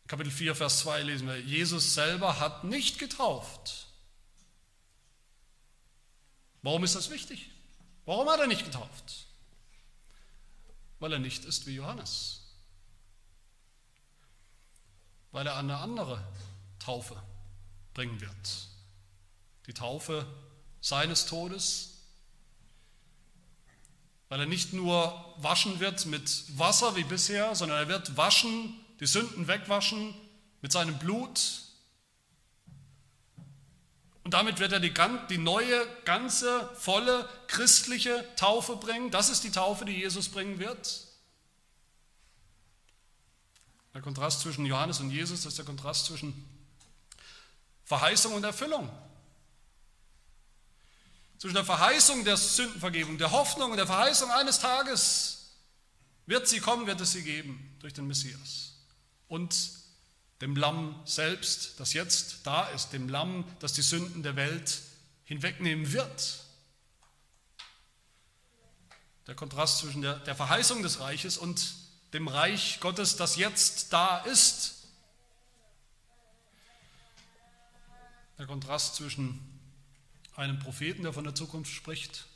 Kapitel 0.07 0.31
4, 0.31 0.55
Vers 0.55 0.79
2 0.81 1.03
lesen 1.03 1.27
wir, 1.29 1.39
Jesus 1.39 1.93
selber 1.93 2.41
hat 2.41 2.65
nicht 2.65 2.99
getauft. 2.99 3.87
Warum 6.63 6.83
ist 6.85 6.95
das 6.95 7.11
wichtig? 7.11 7.51
Warum 8.07 8.29
hat 8.31 8.41
er 8.41 8.47
nicht 8.47 8.65
getauft? 8.65 9.27
Weil 10.99 11.13
er 11.13 11.19
nicht 11.19 11.45
ist 11.45 11.67
wie 11.67 11.75
Johannes. 11.75 12.41
Weil 15.31 15.47
er 15.47 15.59
eine 15.59 15.77
andere 15.77 16.25
Taufe 16.79 17.21
bringen 17.95 18.21
wird. 18.21 18.69
Die 19.67 19.75
Taufe 19.75 20.27
seines 20.81 21.27
Todes, 21.27 21.99
weil 24.29 24.41
er 24.41 24.47
nicht 24.47 24.73
nur 24.73 25.35
waschen 25.39 25.81
wird 25.81 26.07
mit 26.07 26.45
Wasser 26.59 26.97
wie 26.97 27.05
bisher, 27.05 27.55
sondern 27.55 27.79
er 27.79 27.89
wird 27.89 28.17
waschen, 28.17 28.75
die 29.01 29.07
Sünden 29.07 29.49
wegwaschen 29.49 30.15
mit 30.61 30.73
seinem 30.73 30.99
Blut. 30.99 31.63
Und 34.25 34.35
damit 34.35 34.59
wird 34.59 34.73
er 34.73 34.81
die, 34.81 34.93
die 35.31 35.39
neue, 35.39 35.87
ganze, 36.05 36.69
volle 36.75 37.27
christliche 37.47 38.25
Taufe 38.37 38.77
bringen. 38.77 39.11
Das 39.11 39.31
ist 39.31 39.45
die 39.45 39.51
Taufe, 39.51 39.87
die 39.87 39.93
Jesus 39.93 40.29
bringen 40.29 40.59
wird. 40.59 41.07
Der 43.95 44.03
Kontrast 44.03 44.41
zwischen 44.41 44.67
Johannes 44.67 45.01
und 45.01 45.11
Jesus, 45.11 45.43
das 45.43 45.55
ist 45.55 45.59
der 45.59 45.65
Kontrast 45.65 46.05
zwischen 46.05 46.45
Verheißung 47.89 48.35
und 48.35 48.45
Erfüllung. 48.45 48.91
Zwischen 51.39 51.55
der 51.55 51.65
Verheißung 51.65 52.23
der 52.23 52.37
Sündenvergebung, 52.37 53.17
der 53.17 53.31
Hoffnung 53.31 53.71
und 53.71 53.79
der 53.79 53.87
Verheißung 53.87 54.31
eines 54.31 54.59
Tages 54.59 55.55
wird 56.27 56.47
sie 56.47 56.61
kommen, 56.61 56.87
wird 56.87 57.01
es 57.01 57.13
sie 57.13 57.23
geben 57.23 57.77
durch 57.81 57.95
den 57.95 58.07
Messias. 58.07 58.75
Und 59.27 59.71
dem 60.43 60.55
Lamm 60.55 61.01
selbst, 61.07 61.81
das 61.81 61.95
jetzt 61.95 62.41
da 62.47 62.67
ist, 62.69 62.91
dem 62.91 63.09
Lamm, 63.09 63.47
das 63.59 63.73
die 63.73 63.83
Sünden 63.83 64.23
der 64.23 64.37
Welt 64.37 64.83
hinwegnehmen 65.25 65.91
wird. 65.91 66.45
Der 69.27 69.35
Kontrast 69.35 69.79
zwischen 69.79 70.03
der, 70.03 70.19
der 70.19 70.35
Verheißung 70.35 70.83
des 70.83 71.01
Reiches 71.01 71.39
und 71.39 71.75
dem 72.13 72.29
Reich 72.29 72.81
Gottes, 72.81 73.17
das 73.17 73.37
jetzt 73.37 73.95
da 73.95 74.19
ist 74.19 74.78
der 78.39 78.47
Kontrast 78.47 78.95
zwischen 78.95 79.41
einem 80.37 80.59
Propheten, 80.61 81.03
der 81.03 81.13
von 81.13 81.25
der 81.25 81.35
Zukunft 81.35 81.73
spricht, 81.73 82.27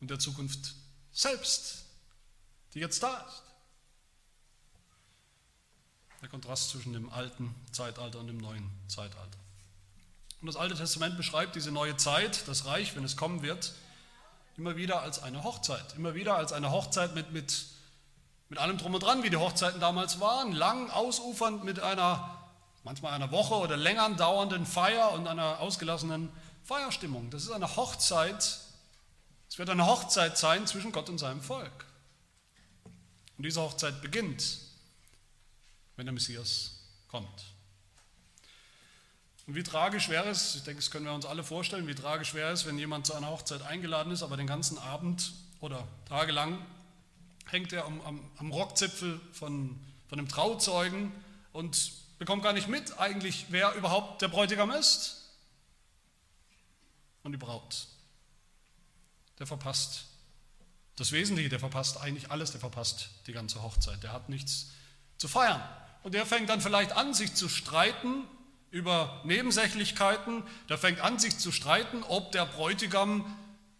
und 0.00 0.10
der 0.10 0.18
Zukunft 0.18 0.74
selbst, 1.12 1.84
die 2.74 2.80
jetzt 2.80 3.02
da 3.04 3.18
ist. 3.18 3.42
Der 6.20 6.28
Kontrast 6.28 6.70
zwischen 6.70 6.92
dem 6.92 7.08
alten 7.10 7.54
Zeitalter 7.70 8.18
und 8.18 8.26
dem 8.26 8.38
neuen 8.38 8.68
Zeitalter. 8.88 9.38
Und 10.40 10.48
das 10.48 10.56
Alte 10.56 10.74
Testament 10.74 11.16
beschreibt 11.16 11.54
diese 11.54 11.70
neue 11.70 11.96
Zeit, 11.96 12.48
das 12.48 12.64
Reich, 12.64 12.96
wenn 12.96 13.04
es 13.04 13.16
kommen 13.16 13.42
wird, 13.42 13.74
immer 14.56 14.74
wieder 14.74 15.02
als 15.02 15.22
eine 15.22 15.44
Hochzeit. 15.44 15.94
Immer 15.94 16.16
wieder 16.16 16.36
als 16.36 16.52
eine 16.52 16.72
Hochzeit 16.72 17.14
mit, 17.14 17.32
mit, 17.32 17.66
mit 18.48 18.58
allem 18.58 18.76
drum 18.76 18.94
und 18.94 19.04
dran, 19.04 19.22
wie 19.22 19.30
die 19.30 19.36
Hochzeiten 19.36 19.80
damals 19.80 20.18
waren, 20.18 20.50
lang 20.50 20.90
ausufernd 20.90 21.62
mit 21.62 21.78
einer 21.78 22.41
manchmal 22.84 23.12
einer 23.12 23.30
Woche 23.30 23.54
oder 23.54 23.76
länger 23.76 24.08
dauernden 24.10 24.66
Feier 24.66 25.12
und 25.12 25.26
einer 25.26 25.60
ausgelassenen 25.60 26.30
Feierstimmung. 26.64 27.30
Das 27.30 27.42
ist 27.42 27.50
eine 27.50 27.76
Hochzeit. 27.76 28.60
Es 29.48 29.58
wird 29.58 29.70
eine 29.70 29.86
Hochzeit 29.86 30.38
sein 30.38 30.66
zwischen 30.66 30.92
Gott 30.92 31.08
und 31.08 31.18
seinem 31.18 31.42
Volk. 31.42 31.86
Und 33.36 33.44
diese 33.44 33.60
Hochzeit 33.60 34.00
beginnt, 34.00 34.58
wenn 35.96 36.06
der 36.06 36.12
Messias 36.12 36.80
kommt. 37.08 37.44
Und 39.46 39.56
wie 39.56 39.62
tragisch 39.62 40.08
wäre 40.08 40.28
es, 40.28 40.54
ich 40.54 40.62
denke, 40.62 40.80
das 40.80 40.90
können 40.90 41.04
wir 41.04 41.12
uns 41.12 41.26
alle 41.26 41.42
vorstellen, 41.42 41.88
wie 41.88 41.94
tragisch 41.94 42.32
wäre 42.32 42.52
es, 42.52 42.64
wenn 42.64 42.78
jemand 42.78 43.06
zu 43.06 43.14
einer 43.14 43.28
Hochzeit 43.28 43.62
eingeladen 43.62 44.12
ist, 44.12 44.22
aber 44.22 44.36
den 44.36 44.46
ganzen 44.46 44.78
Abend 44.78 45.32
oder 45.60 45.86
tagelang 46.08 46.64
hängt 47.46 47.72
er 47.72 47.84
am, 47.84 48.00
am, 48.02 48.20
am 48.38 48.52
Rockzipfel 48.52 49.20
von, 49.32 49.78
von 50.08 50.18
einem 50.18 50.28
Trauzeugen 50.28 51.12
und 51.52 51.92
bekommt 52.22 52.44
gar 52.44 52.52
nicht 52.52 52.68
mit 52.68 53.00
eigentlich, 53.00 53.46
wer 53.48 53.74
überhaupt 53.74 54.22
der 54.22 54.28
Bräutigam 54.28 54.70
ist. 54.70 55.28
Und 57.24 57.32
die 57.32 57.36
Braut. 57.36 57.88
Der 59.40 59.46
verpasst 59.48 60.04
das 60.94 61.10
Wesentliche, 61.10 61.48
der 61.48 61.58
verpasst 61.58 62.00
eigentlich 62.00 62.30
alles, 62.30 62.52
der 62.52 62.60
verpasst 62.60 63.10
die 63.26 63.32
ganze 63.32 63.60
Hochzeit, 63.64 64.04
der 64.04 64.12
hat 64.12 64.28
nichts 64.28 64.68
zu 65.18 65.26
feiern. 65.26 65.60
Und 66.04 66.14
der 66.14 66.24
fängt 66.24 66.48
dann 66.48 66.60
vielleicht 66.60 66.92
an, 66.92 67.12
sich 67.12 67.34
zu 67.34 67.48
streiten 67.48 68.22
über 68.70 69.20
Nebensächlichkeiten, 69.24 70.44
der 70.68 70.78
fängt 70.78 71.00
an, 71.00 71.18
sich 71.18 71.38
zu 71.38 71.50
streiten, 71.50 72.04
ob 72.04 72.30
der 72.30 72.46
Bräutigam 72.46 73.36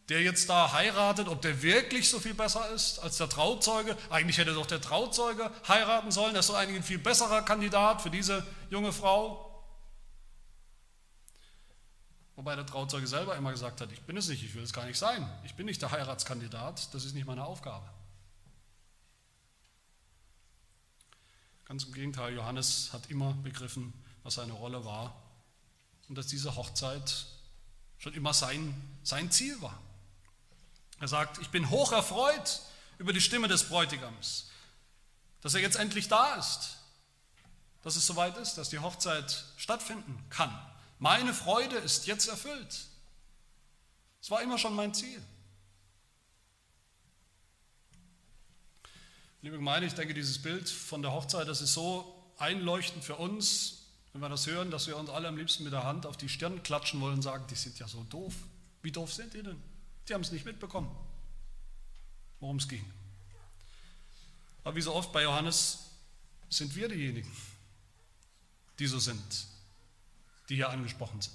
der 0.08 0.22
jetzt 0.22 0.48
da 0.48 0.72
heiratet, 0.72 1.28
ob 1.28 1.40
der 1.42 1.62
wirklich 1.62 2.08
so 2.08 2.18
viel 2.18 2.34
besser 2.34 2.68
ist 2.70 2.98
als 2.98 3.18
der 3.18 3.28
Trauzeuge. 3.28 3.96
Eigentlich 4.10 4.38
hätte 4.38 4.52
doch 4.52 4.66
der 4.66 4.80
Trauzeuge 4.80 5.50
heiraten 5.68 6.10
sollen, 6.10 6.34
das 6.34 6.46
ist 6.46 6.50
doch 6.50 6.58
eigentlich 6.58 6.76
ein 6.76 6.82
viel 6.82 6.98
besserer 6.98 7.42
Kandidat 7.42 8.02
für 8.02 8.10
diese 8.10 8.46
junge 8.70 8.92
Frau. 8.92 9.48
Wobei 12.34 12.56
der 12.56 12.66
Trauzeuge 12.66 13.06
selber 13.06 13.36
immer 13.36 13.52
gesagt 13.52 13.80
hat, 13.80 13.92
ich 13.92 14.00
bin 14.02 14.16
es 14.16 14.28
nicht, 14.28 14.42
ich 14.42 14.54
will 14.54 14.62
es 14.62 14.72
gar 14.72 14.86
nicht 14.86 14.98
sein. 14.98 15.28
Ich 15.44 15.54
bin 15.54 15.66
nicht 15.66 15.80
der 15.80 15.92
Heiratskandidat, 15.92 16.92
das 16.92 17.04
ist 17.04 17.14
nicht 17.14 17.26
meine 17.26 17.44
Aufgabe. 17.44 17.88
Ganz 21.66 21.84
im 21.84 21.92
Gegenteil, 21.92 22.34
Johannes 22.34 22.92
hat 22.92 23.08
immer 23.10 23.34
begriffen, 23.34 23.92
was 24.24 24.34
seine 24.34 24.52
Rolle 24.52 24.84
war 24.84 25.14
und 26.08 26.18
dass 26.18 26.26
diese 26.26 26.56
Hochzeit 26.56 27.26
schon 27.98 28.14
immer 28.14 28.34
sein, 28.34 28.74
sein 29.04 29.30
Ziel 29.30 29.60
war. 29.62 29.78
Er 31.02 31.08
sagt, 31.08 31.38
ich 31.38 31.48
bin 31.48 31.68
hoch 31.68 31.90
erfreut 31.90 32.60
über 32.98 33.12
die 33.12 33.20
Stimme 33.20 33.48
des 33.48 33.64
Bräutigams, 33.64 34.46
dass 35.40 35.52
er 35.52 35.60
jetzt 35.60 35.74
endlich 35.74 36.06
da 36.06 36.36
ist, 36.36 36.76
dass 37.82 37.96
es 37.96 38.06
soweit 38.06 38.36
ist, 38.36 38.54
dass 38.54 38.68
die 38.68 38.78
Hochzeit 38.78 39.46
stattfinden 39.56 40.24
kann. 40.30 40.56
Meine 41.00 41.34
Freude 41.34 41.74
ist 41.74 42.06
jetzt 42.06 42.28
erfüllt. 42.28 42.84
Es 44.20 44.30
war 44.30 44.42
immer 44.42 44.58
schon 44.58 44.76
mein 44.76 44.94
Ziel. 44.94 45.20
Liebe 49.40 49.56
Gemeinde, 49.56 49.88
ich 49.88 49.94
denke, 49.94 50.14
dieses 50.14 50.40
Bild 50.40 50.68
von 50.68 51.02
der 51.02 51.10
Hochzeit, 51.10 51.48
das 51.48 51.62
ist 51.62 51.74
so 51.74 52.32
einleuchtend 52.38 53.02
für 53.02 53.16
uns, 53.16 53.86
wenn 54.12 54.20
wir 54.20 54.28
das 54.28 54.46
hören, 54.46 54.70
dass 54.70 54.86
wir 54.86 54.96
uns 54.96 55.10
alle 55.10 55.26
am 55.26 55.36
liebsten 55.36 55.64
mit 55.64 55.72
der 55.72 55.82
Hand 55.82 56.06
auf 56.06 56.16
die 56.16 56.28
Stirn 56.28 56.62
klatschen 56.62 57.00
wollen 57.00 57.14
und 57.14 57.22
sagen, 57.22 57.44
die 57.50 57.56
sind 57.56 57.76
ja 57.80 57.88
so 57.88 58.04
doof. 58.04 58.34
Wie 58.82 58.92
doof 58.92 59.12
sind 59.12 59.34
die 59.34 59.42
denn? 59.42 59.71
Die 60.08 60.14
haben 60.14 60.22
es 60.22 60.32
nicht 60.32 60.44
mitbekommen, 60.44 60.90
worum 62.40 62.56
es 62.56 62.68
ging. 62.68 62.84
Aber 64.64 64.76
wie 64.76 64.82
so 64.82 64.94
oft 64.94 65.12
bei 65.12 65.22
Johannes 65.22 65.90
sind 66.48 66.74
wir 66.74 66.88
diejenigen, 66.88 67.30
die 68.78 68.86
so 68.86 68.98
sind, 68.98 69.46
die 70.48 70.56
hier 70.56 70.70
angesprochen 70.70 71.20
sind. 71.20 71.34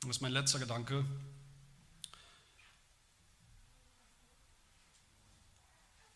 Das 0.00 0.10
ist 0.10 0.20
mein 0.20 0.32
letzter 0.32 0.58
Gedanke. 0.58 1.04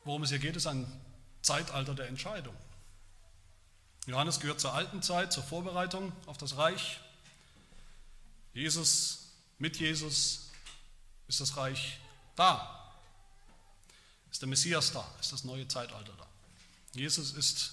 Worum 0.05 0.23
es 0.23 0.31
hier 0.31 0.39
geht, 0.39 0.57
ist 0.57 0.67
ein 0.67 0.87
Zeitalter 1.43 1.95
der 1.95 2.09
Entscheidung. 2.09 2.55
Johannes 4.07 4.41
gehört 4.41 4.61
zur 4.61 4.75
alten 4.75 5.03
Zeit, 5.03 5.33
zur 5.33 5.43
Vorbereitung 5.43 6.13
auf 6.27 6.39
das 6.39 6.57
Reich. 6.57 7.01
Jesus, 8.55 9.31
mit 9.59 9.79
Jesus 9.79 10.51
ist 11.29 11.41
das 11.41 11.57
Reich 11.57 11.99
da. 12.37 12.79
Ist 14.31 14.43
der 14.43 14.49
Messias 14.49 14.93
da, 14.93 15.07
ist 15.21 15.33
das 15.33 15.45
neue 15.45 15.69
Zeitalter 15.69 16.13
da. 16.19 16.27
Jesus 16.95 17.33
ist 17.33 17.73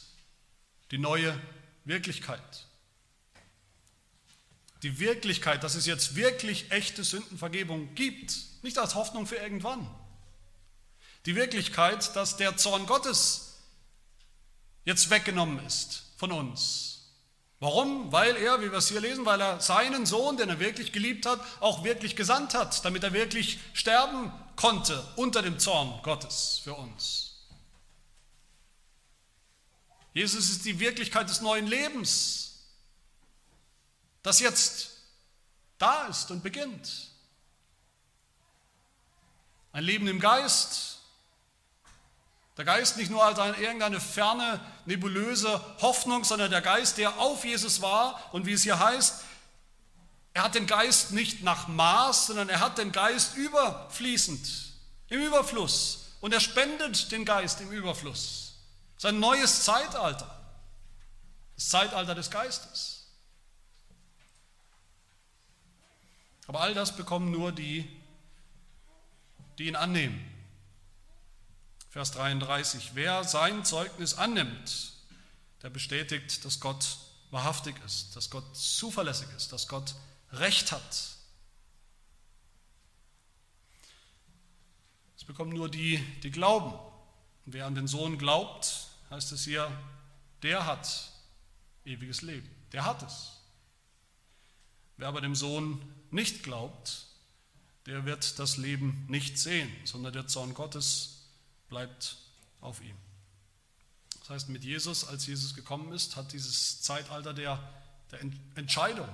die 0.92 0.98
neue 0.98 1.39
Wirklichkeit. 1.86 2.65
Die 4.84 5.00
Wirklichkeit, 5.00 5.63
dass 5.63 5.76
es 5.76 5.86
jetzt 5.86 6.15
wirklich 6.15 6.72
echte 6.72 7.04
Sündenvergebung 7.04 7.94
gibt, 7.96 8.38
nicht 8.62 8.78
als 8.78 8.96
Hoffnung 8.96 9.28
für 9.28 9.36
irgendwann. 9.36 9.89
Die 11.26 11.36
Wirklichkeit, 11.36 12.15
dass 12.15 12.38
der 12.38 12.56
Zorn 12.56 12.86
Gottes 12.86 13.58
jetzt 14.86 15.10
weggenommen 15.10 15.65
ist 15.65 16.04
von 16.18 16.32
uns. 16.32 16.99
Warum? 17.60 18.12
Weil 18.12 18.38
er, 18.38 18.62
wie 18.62 18.72
wir 18.72 18.78
es 18.78 18.88
hier 18.88 19.02
lesen, 19.02 19.26
weil 19.26 19.41
er 19.41 19.60
seinen 19.60 20.06
Sohn, 20.06 20.38
den 20.38 20.50
er 20.50 20.60
wirklich 20.60 20.93
geliebt 20.93 21.26
hat, 21.26 21.41
auch 21.60 21.84
wirklich 21.84 22.15
gesandt 22.15 22.54
hat, 22.54 22.86
damit 22.86 23.04
er 23.04 23.12
wirklich 23.12 23.60
sterben 23.74 24.32
konnte 24.56 25.06
unter 25.17 25.41
dem 25.41 25.60
Zorn 25.60 26.02
Gottes 26.04 26.62
für 26.63 26.74
uns. 26.74 27.30
Jesus 30.13 30.50
ist 30.50 30.65
die 30.65 30.80
Wirklichkeit 30.80 31.30
des 31.30 31.41
neuen 31.41 31.67
Lebens, 31.67 32.65
das 34.24 34.39
jetzt 34.39 34.91
da 35.78 36.08
ist 36.08 36.32
und 36.32 36.43
beginnt. 36.43 37.10
Ein 39.72 39.84
Leben 39.84 40.08
im 40.08 40.19
Geist. 40.19 40.99
Der 42.60 42.65
Geist 42.65 42.98
nicht 42.98 43.10
nur 43.10 43.24
als 43.24 43.39
eine, 43.39 43.56
irgendeine 43.56 44.02
ferne, 44.02 44.60
nebulöse 44.84 45.62
Hoffnung, 45.80 46.26
sondern 46.26 46.52
der 46.52 46.60
Geist, 46.60 46.98
der 46.98 47.17
auf 47.17 47.45
Jesus 47.45 47.82
war 47.82 48.22
und 48.34 48.45
wie 48.45 48.52
es 48.52 48.63
hier 48.63 48.78
heißt, 48.78 49.24
er 50.34 50.43
hat 50.43 50.56
den 50.56 50.67
Geist 50.67 51.13
nicht 51.13 51.41
nach 51.41 51.69
Maß, 51.69 52.28
sondern 52.28 52.50
er 52.50 52.60
hat 52.60 52.78
den 52.78 52.91
Geist 52.91 53.38
überfließend, 53.38 54.74
im 55.08 55.22
Überfluss. 55.22 56.17
Und 56.19 56.34
er 56.34 56.41
spendet 56.41 57.13
den 57.13 57.24
Geist 57.24 57.62
im 57.62 57.72
Überfluss. 57.72 58.56
Es 58.98 59.06
ist 59.06 59.10
ein 59.10 59.22
neues 59.22 59.63
Zeitalter. 59.63 60.30
Das 61.56 61.69
Zeitalter 61.69 62.13
des 62.13 62.30
Geistes. 62.30 63.08
Aber 66.45 66.60
all 66.60 66.74
das 66.74 66.93
bekommen 66.93 67.32
nur 67.32 67.54
die, 67.54 67.88
die 69.58 69.67
ihn 69.67 69.78
annehmen. 69.78 70.38
Vers 71.89 72.12
33. 72.12 72.91
Wer 72.93 73.23
sein 73.23 73.65
Zeugnis 73.65 74.13
annimmt, 74.13 74.93
der 75.63 75.71
bestätigt, 75.71 76.45
dass 76.45 76.60
Gott 76.60 76.97
wahrhaftig 77.32 77.75
ist, 77.84 78.15
dass 78.15 78.30
Gott 78.30 78.56
zuverlässig 78.56 79.28
ist, 79.36 79.52
dass 79.52 79.67
Gott 79.67 79.95
Recht 80.32 80.71
hat. 80.71 81.17
Es 85.17 85.23
bekommen 85.23 85.52
nur 85.52 85.69
die, 85.69 85.97
die 86.21 86.30
glauben. 86.30 86.73
Und 87.45 87.54
wer 87.54 87.65
an 87.65 87.73
den 87.73 87.88
Sohn 87.88 88.19
glaubt, 88.19 88.88
heißt 89.10 89.32
es 89.32 89.43
hier, 89.45 89.71
der 90.43 90.67
hat 90.67 91.12
ewiges 91.86 92.21
Leben. 92.21 92.47
Der 92.71 92.86
hat 92.86 93.02
es. 93.02 93.32
Wer 94.97 95.08
aber 95.08 95.21
dem 95.21 95.34
Sohn 95.34 95.82
nicht 96.12 96.43
glaubt, 96.43 97.08
der 97.88 98.06
wird 98.06 98.38
das 98.38 98.58
Leben 98.58 99.08
nicht 99.10 99.39
sehen, 99.39 99.71
sondern 99.86 100.13
der 100.13 100.28
Zorn 100.28 100.54
Gottes 100.54 101.18
bleibt 101.69 102.17
auf 102.62 102.82
ihm. 102.82 102.95
Das 104.19 104.29
heißt, 104.29 104.49
mit 104.49 104.63
Jesus, 104.63 105.05
als 105.05 105.25
Jesus 105.25 105.55
gekommen 105.55 105.91
ist, 105.93 106.15
hat 106.15 106.34
dieses 106.34 106.82
Zeitalter 106.82 107.34
der, 107.34 107.58
der 108.12 108.19
Entscheidung 108.55 109.08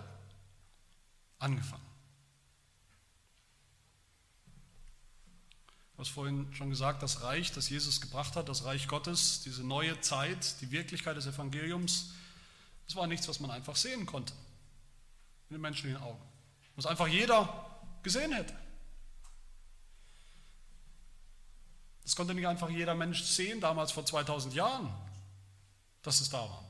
angefangen. 1.40 1.86
Du 5.96 6.02
hast 6.02 6.10
vorhin 6.10 6.54
schon 6.54 6.70
gesagt, 6.70 7.02
das 7.04 7.22
Reich, 7.22 7.54
das 7.54 7.70
Jesus 7.70 8.02
gebracht 8.02 8.36
hat, 8.36 8.50
das 8.50 8.66
Reich 8.66 8.90
Gottes, 8.90 9.42
diese 9.44 9.64
neue 9.64 10.02
Zeit, 10.02 10.60
die 10.60 10.72
Wirklichkeit 10.72 11.16
des 11.16 11.26
Evangeliums, 11.26 12.12
das 12.86 12.98
war 12.98 13.08
nichts, 13.08 13.28
was 13.30 13.40
man 13.40 13.50
einfach 13.52 13.78
sehen 13.78 14.06
konnte 14.06 14.34
in 15.50 15.56
den 15.56 15.62
menschlichen 15.62 15.98
Augen. 15.98 16.22
Was 16.76 16.86
einfach 16.86 17.08
jeder 17.08 17.82
gesehen 18.04 18.34
hätte. 18.34 18.54
Das 22.06 22.16
konnte 22.16 22.34
nicht 22.34 22.48
einfach 22.48 22.70
jeder 22.70 22.96
Mensch 22.96 23.24
sehen, 23.24 23.60
damals 23.60 23.92
vor 23.92 24.06
2000 24.06 24.54
Jahren, 24.54 24.90
dass 26.04 26.22
es 26.22 26.30
da 26.30 26.40
war. 26.40 26.64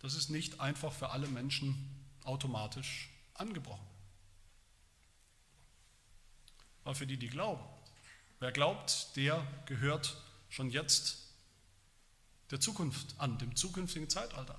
Das 0.00 0.14
ist 0.14 0.28
nicht 0.28 0.60
einfach 0.60 0.92
für 0.92 1.08
alle 1.10 1.28
Menschen 1.28 1.74
automatisch 2.24 3.08
angebrochen 3.34 3.94
aber 6.84 6.94
für 6.94 7.06
die, 7.06 7.16
die 7.16 7.28
glauben. 7.28 7.64
Wer 8.40 8.52
glaubt, 8.52 9.16
der 9.16 9.44
gehört 9.66 10.16
schon 10.50 10.70
jetzt 10.70 11.18
der 12.50 12.60
Zukunft 12.60 13.14
an, 13.18 13.38
dem 13.38 13.56
zukünftigen 13.56 14.08
Zeitalter. 14.10 14.56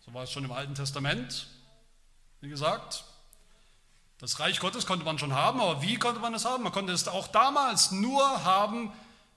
So 0.00 0.14
war 0.14 0.24
es 0.24 0.32
schon 0.32 0.44
im 0.44 0.52
Alten 0.52 0.74
Testament, 0.74 1.48
wie 2.40 2.48
gesagt. 2.48 3.04
Das 4.20 4.38
Reich 4.38 4.60
Gottes 4.60 4.86
konnte 4.86 5.04
man 5.04 5.18
schon 5.18 5.34
haben, 5.34 5.60
aber 5.60 5.80
wie 5.80 5.98
konnte 5.98 6.20
man 6.20 6.34
es 6.34 6.44
haben? 6.44 6.62
Man 6.62 6.72
konnte 6.72 6.92
es 6.92 7.08
auch 7.08 7.28
damals 7.28 7.90
nur 7.90 8.44
haben 8.44 8.92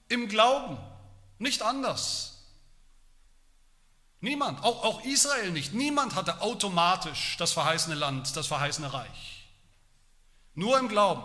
im 0.08 0.28
Glauben, 0.28 0.76
nicht 1.38 1.62
anders. 1.62 2.34
Niemand, 4.20 4.62
auch, 4.62 4.84
auch 4.84 5.04
Israel 5.04 5.50
nicht, 5.52 5.72
niemand 5.72 6.14
hatte 6.14 6.42
automatisch 6.42 7.36
das 7.38 7.52
verheißene 7.52 7.94
Land, 7.94 8.36
das 8.36 8.46
verheißene 8.46 8.92
Reich. 8.92 9.48
Nur 10.54 10.78
im 10.78 10.88
Glauben. 10.88 11.22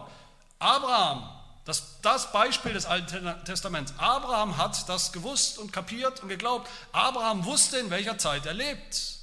Abraham, 0.60 1.30
das, 1.66 2.02
das 2.02 2.32
Beispiel 2.32 2.74
des 2.74 2.86
Alten 2.86 3.46
Testaments. 3.46 3.94
Abraham 3.98 4.58
hat 4.58 4.88
das 4.88 5.12
gewusst 5.12 5.58
und 5.60 5.72
kapiert 5.72 6.22
und 6.22 6.30
geglaubt. 6.30 6.70
Abraham 6.94 7.46
wusste, 7.46 7.78
in 7.78 7.90
welcher 7.90 8.18
Zeit 8.18 8.46
er 8.46 8.54
lebt. 8.54 9.20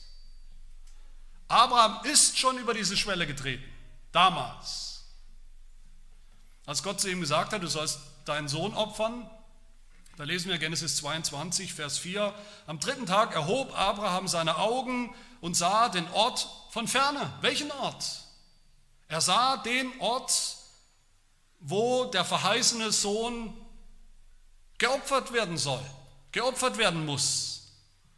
Abraham 1.48 2.00
ist 2.04 2.38
schon 2.38 2.58
über 2.58 2.74
diese 2.74 2.96
Schwelle 2.96 3.26
getreten, 3.26 3.64
damals. 4.12 5.04
Als 6.66 6.82
Gott 6.82 7.00
zu 7.00 7.10
ihm 7.10 7.20
gesagt 7.20 7.52
hat, 7.52 7.62
du 7.62 7.68
sollst 7.68 8.00
deinen 8.24 8.48
Sohn 8.48 8.74
opfern, 8.74 9.30
da 10.16 10.24
lesen 10.24 10.48
wir 10.50 10.56
Genesis 10.56 10.96
22, 10.96 11.74
Vers 11.74 11.98
4. 11.98 12.32
Am 12.66 12.80
dritten 12.80 13.04
Tag 13.04 13.34
erhob 13.34 13.78
Abraham 13.78 14.28
seine 14.28 14.56
Augen 14.56 15.14
und 15.42 15.56
sah 15.56 15.90
den 15.90 16.08
Ort 16.12 16.48
von 16.70 16.88
ferne. 16.88 17.32
Welchen 17.42 17.70
Ort? 17.70 18.22
Er 19.08 19.20
sah 19.20 19.58
den 19.58 19.92
Ort, 20.00 20.56
wo 21.60 22.06
der 22.06 22.24
verheißene 22.24 22.92
Sohn 22.92 23.54
geopfert 24.78 25.32
werden 25.34 25.58
soll, 25.58 25.84
geopfert 26.32 26.78
werden 26.78 27.04
muss. 27.04 27.68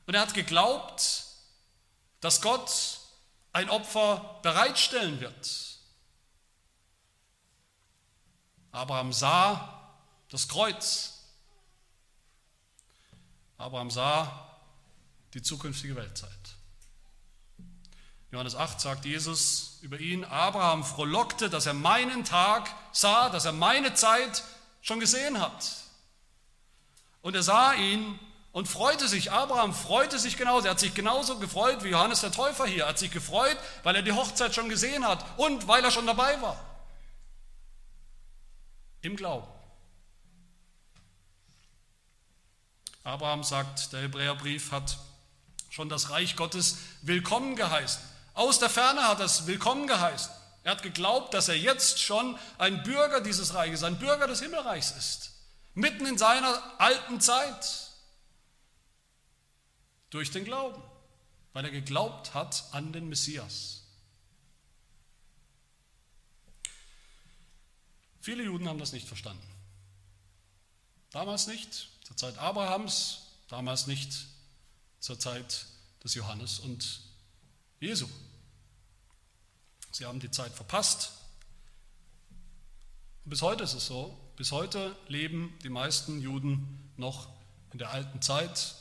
Und 0.06 0.14
er 0.14 0.20
hat 0.20 0.34
geglaubt, 0.34 1.24
dass 2.20 2.40
Gott 2.40 3.00
ein 3.52 3.68
Opfer 3.70 4.38
bereitstellen 4.42 5.20
wird. 5.20 5.67
Abraham 8.72 9.12
sah 9.12 9.92
das 10.30 10.48
Kreuz. 10.48 11.14
Abraham 13.56 13.90
sah 13.90 14.48
die 15.34 15.42
zukünftige 15.42 15.96
Weltzeit. 15.96 16.30
Johannes 18.30 18.54
8 18.54 18.80
sagt 18.80 19.04
Jesus 19.06 19.78
über 19.80 19.98
ihn, 19.98 20.24
Abraham 20.24 20.84
frohlockte, 20.84 21.48
dass 21.48 21.66
er 21.66 21.72
meinen 21.72 22.24
Tag 22.24 22.70
sah, 22.92 23.30
dass 23.30 23.46
er 23.46 23.52
meine 23.52 23.94
Zeit 23.94 24.42
schon 24.82 25.00
gesehen 25.00 25.40
hat. 25.40 25.72
Und 27.22 27.34
er 27.34 27.42
sah 27.42 27.72
ihn 27.72 28.18
und 28.52 28.68
freute 28.68 29.08
sich. 29.08 29.32
Abraham 29.32 29.72
freute 29.72 30.18
sich 30.18 30.36
genauso. 30.36 30.66
Er 30.66 30.72
hat 30.72 30.80
sich 30.80 30.94
genauso 30.94 31.38
gefreut 31.38 31.82
wie 31.84 31.88
Johannes 31.88 32.20
der 32.20 32.32
Täufer 32.32 32.66
hier. 32.66 32.84
Er 32.84 32.90
hat 32.90 32.98
sich 32.98 33.10
gefreut, 33.10 33.56
weil 33.82 33.96
er 33.96 34.02
die 34.02 34.12
Hochzeit 34.12 34.54
schon 34.54 34.68
gesehen 34.68 35.06
hat 35.06 35.24
und 35.38 35.66
weil 35.66 35.82
er 35.82 35.90
schon 35.90 36.06
dabei 36.06 36.40
war. 36.42 36.67
Im 39.08 39.16
Glauben. 39.16 39.46
Abraham 43.04 43.42
sagt, 43.42 43.94
der 43.94 44.02
Hebräerbrief 44.02 44.70
hat 44.70 44.98
schon 45.70 45.88
das 45.88 46.10
Reich 46.10 46.36
Gottes 46.36 46.76
willkommen 47.00 47.56
geheißen. 47.56 48.02
Aus 48.34 48.58
der 48.58 48.68
Ferne 48.68 49.08
hat 49.08 49.20
es 49.20 49.46
willkommen 49.46 49.86
geheißen. 49.86 50.30
Er 50.62 50.72
hat 50.72 50.82
geglaubt, 50.82 51.32
dass 51.32 51.48
er 51.48 51.56
jetzt 51.56 52.00
schon 52.00 52.38
ein 52.58 52.82
Bürger 52.82 53.22
dieses 53.22 53.54
Reiches, 53.54 53.82
ein 53.82 53.98
Bürger 53.98 54.26
des 54.26 54.42
Himmelreichs 54.42 54.90
ist. 54.90 55.30
Mitten 55.72 56.04
in 56.04 56.18
seiner 56.18 56.62
alten 56.78 57.18
Zeit. 57.18 57.88
Durch 60.10 60.30
den 60.32 60.44
Glauben. 60.44 60.82
Weil 61.54 61.64
er 61.64 61.70
geglaubt 61.70 62.34
hat 62.34 62.64
an 62.72 62.92
den 62.92 63.08
Messias. 63.08 63.77
Viele 68.28 68.44
Juden 68.44 68.68
haben 68.68 68.78
das 68.78 68.92
nicht 68.92 69.08
verstanden. 69.08 69.48
Damals 71.12 71.46
nicht, 71.46 71.88
zur 72.04 72.14
Zeit 72.14 72.36
Abrahams, 72.36 73.22
damals 73.48 73.86
nicht 73.86 74.26
zur 75.00 75.18
Zeit 75.18 75.64
des 76.04 76.12
Johannes 76.12 76.58
und 76.58 77.00
Jesu. 77.80 78.06
Sie 79.92 80.04
haben 80.04 80.20
die 80.20 80.30
Zeit 80.30 80.52
verpasst. 80.52 81.10
Und 83.24 83.30
bis 83.30 83.40
heute 83.40 83.64
ist 83.64 83.72
es 83.72 83.86
so. 83.86 84.14
Bis 84.36 84.52
heute 84.52 84.94
leben 85.06 85.58
die 85.62 85.70
meisten 85.70 86.20
Juden 86.20 86.92
noch 86.98 87.30
in 87.72 87.78
der 87.78 87.92
alten 87.92 88.20
Zeit, 88.20 88.74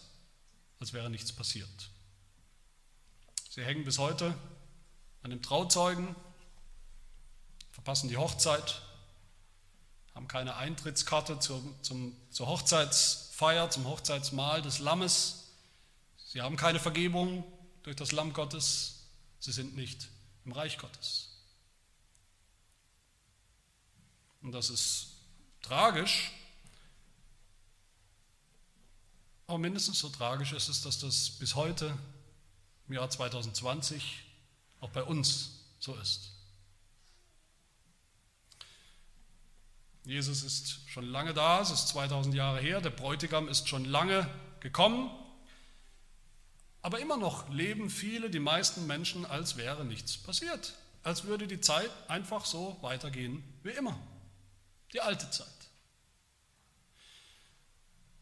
als 0.82 0.91
wäre 0.91 1.10
nichts 1.10 1.32
passiert. 1.32 1.89
Sie 3.50 3.64
hängen 3.64 3.86
bis 3.86 3.98
heute 3.98 4.38
an 5.24 5.30
dem 5.30 5.41
Trauzeugen, 5.41 6.18
verpassen 7.72 8.10
die 8.10 8.18
Hochzeit, 8.18 8.82
haben 10.18 10.28
keine 10.28 10.55
Eintrittskarte 10.55 11.38
zur, 11.38 11.61
zum, 11.84 12.18
zur 12.32 12.47
Hochzeitsfeier, 12.47 13.70
zum 13.70 13.86
Hochzeitsmahl 13.86 14.63
des 14.63 14.80
Lammes. 14.80 15.43
Sie 16.18 16.41
haben 16.41 16.57
keine 16.57 16.80
Vergebung 16.80 17.43
durch 17.84 17.95
das 17.95 18.11
Lamm 18.11 18.34
Gottes. 18.34 19.03
Sie 19.38 19.51
sind 19.51 19.76
nicht 19.76 20.09
im 20.43 20.53
Reich 20.53 20.80
Gottes. 20.80 21.30
Und 24.41 24.53
das 24.53 24.72
ist 24.72 25.09
tragisch, 25.61 26.32
aber 29.45 29.59
mindestens 29.59 29.99
so 29.99 30.09
tragisch 30.09 30.51
ist 30.51 30.68
es, 30.68 30.82
dass 30.82 30.97
das 30.97 31.30
bis 31.30 31.53
heute 31.53 31.95
im 32.88 32.95
Jahr 32.95 33.07
2020 33.07 34.24
auch 34.80 34.89
bei 34.89 35.03
uns 35.03 35.51
so 35.78 35.93
ist. 35.95 36.37
Jesus 40.08 40.43
ist 40.43 40.80
schon 40.88 41.05
lange 41.05 41.34
da, 41.34 41.60
es 41.60 41.70
ist 41.70 41.89
2000 41.89 42.34
Jahre 42.34 42.62
her, 42.62 42.80
der 42.80 42.91
Bräutigam 42.91 43.49
ist 43.49 43.68
schon 43.68 43.84
lange 43.84 44.26
gekommen, 44.62 45.12
aber 46.82 47.01
immer 47.01 47.18
noch 47.18 47.49
leben 47.49 47.89
viele, 47.89 48.30
die 48.30 48.39
meisten 48.39 48.88
Menschen, 48.88 49.26
als 49.26 49.58
wäre 49.58 49.84
nichts 49.84 50.18
passiert, 50.18 50.76
als 51.03 51.26
würde 51.26 51.45
die 51.45 51.60
Zeit 51.60 51.91
einfach 52.08 52.45
so 52.45 52.78
weitergehen 52.80 53.43
wie 53.64 53.72
immer, 53.72 53.99
die 54.93 55.01
alte 55.01 55.30
Zeit. 55.30 55.47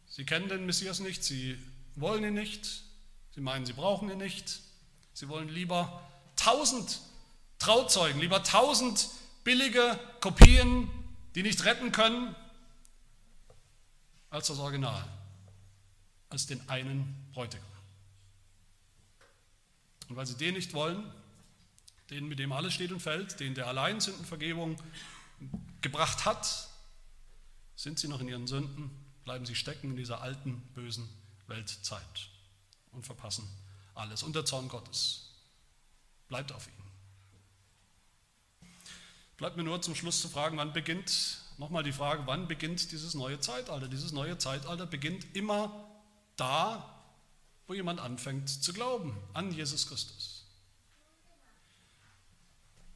Sie 0.07 0.25
kennen 0.25 0.49
den 0.49 0.65
Messias 0.65 1.01
nicht, 1.01 1.23
sie 1.23 1.55
wollen 1.93 2.23
ihn 2.23 2.33
nicht, 2.33 2.81
sie 3.35 3.41
meinen, 3.41 3.67
sie 3.67 3.73
brauchen 3.73 4.09
ihn 4.09 4.17
nicht, 4.17 4.59
sie 5.13 5.29
wollen 5.29 5.49
lieber 5.49 6.01
tausend 6.35 6.99
Trauzeugen, 7.59 8.19
lieber 8.19 8.41
tausend 8.41 9.07
billige 9.43 9.99
Kopien 10.19 10.89
die 11.35 11.43
nicht 11.43 11.63
retten 11.65 11.91
können, 11.91 12.35
als 14.29 14.47
das 14.47 14.57
Original, 14.59 15.05
als 16.29 16.47
den 16.47 16.67
einen 16.69 17.29
Bräutigam. 17.33 17.65
Und 20.07 20.15
weil 20.15 20.25
sie 20.25 20.37
den 20.37 20.55
nicht 20.55 20.73
wollen, 20.73 21.11
den, 22.09 22.27
mit 22.27 22.39
dem 22.39 22.51
alles 22.51 22.73
steht 22.73 22.91
und 22.91 22.99
fällt, 22.99 23.39
den 23.39 23.55
der 23.55 23.67
allein 23.67 23.99
Sündenvergebung 23.99 24.81
gebracht 25.81 26.25
hat, 26.25 26.69
sind 27.75 27.99
sie 27.99 28.07
noch 28.07 28.21
in 28.21 28.27
ihren 28.27 28.47
Sünden, 28.47 28.89
bleiben 29.23 29.45
sie 29.45 29.55
stecken 29.55 29.91
in 29.91 29.97
dieser 29.97 30.21
alten, 30.21 30.61
bösen 30.73 31.09
Weltzeit 31.47 32.29
und 32.91 33.05
verpassen 33.05 33.47
alles. 33.95 34.23
Und 34.23 34.35
der 34.35 34.45
Zorn 34.45 34.69
Gottes 34.69 35.31
bleibt 36.27 36.51
auf 36.51 36.67
ihnen. 36.67 36.84
Bleibt 39.37 39.57
mir 39.57 39.63
nur 39.63 39.81
zum 39.81 39.95
Schluss 39.95 40.21
zu 40.21 40.29
fragen, 40.29 40.57
wann 40.57 40.71
beginnt, 40.71 41.39
nochmal 41.57 41.83
die 41.83 41.91
Frage, 41.91 42.23
wann 42.25 42.47
beginnt 42.47 42.91
dieses 42.91 43.13
neue 43.13 43.39
Zeitalter? 43.39 43.87
Dieses 43.87 44.11
neue 44.11 44.37
Zeitalter 44.37 44.85
beginnt 44.85 45.35
immer 45.35 45.85
da, 46.37 47.03
wo 47.67 47.73
jemand 47.73 47.99
anfängt 47.99 48.49
zu 48.49 48.73
glauben 48.73 49.17
an 49.33 49.51
Jesus 49.51 49.87
Christus 49.87 50.45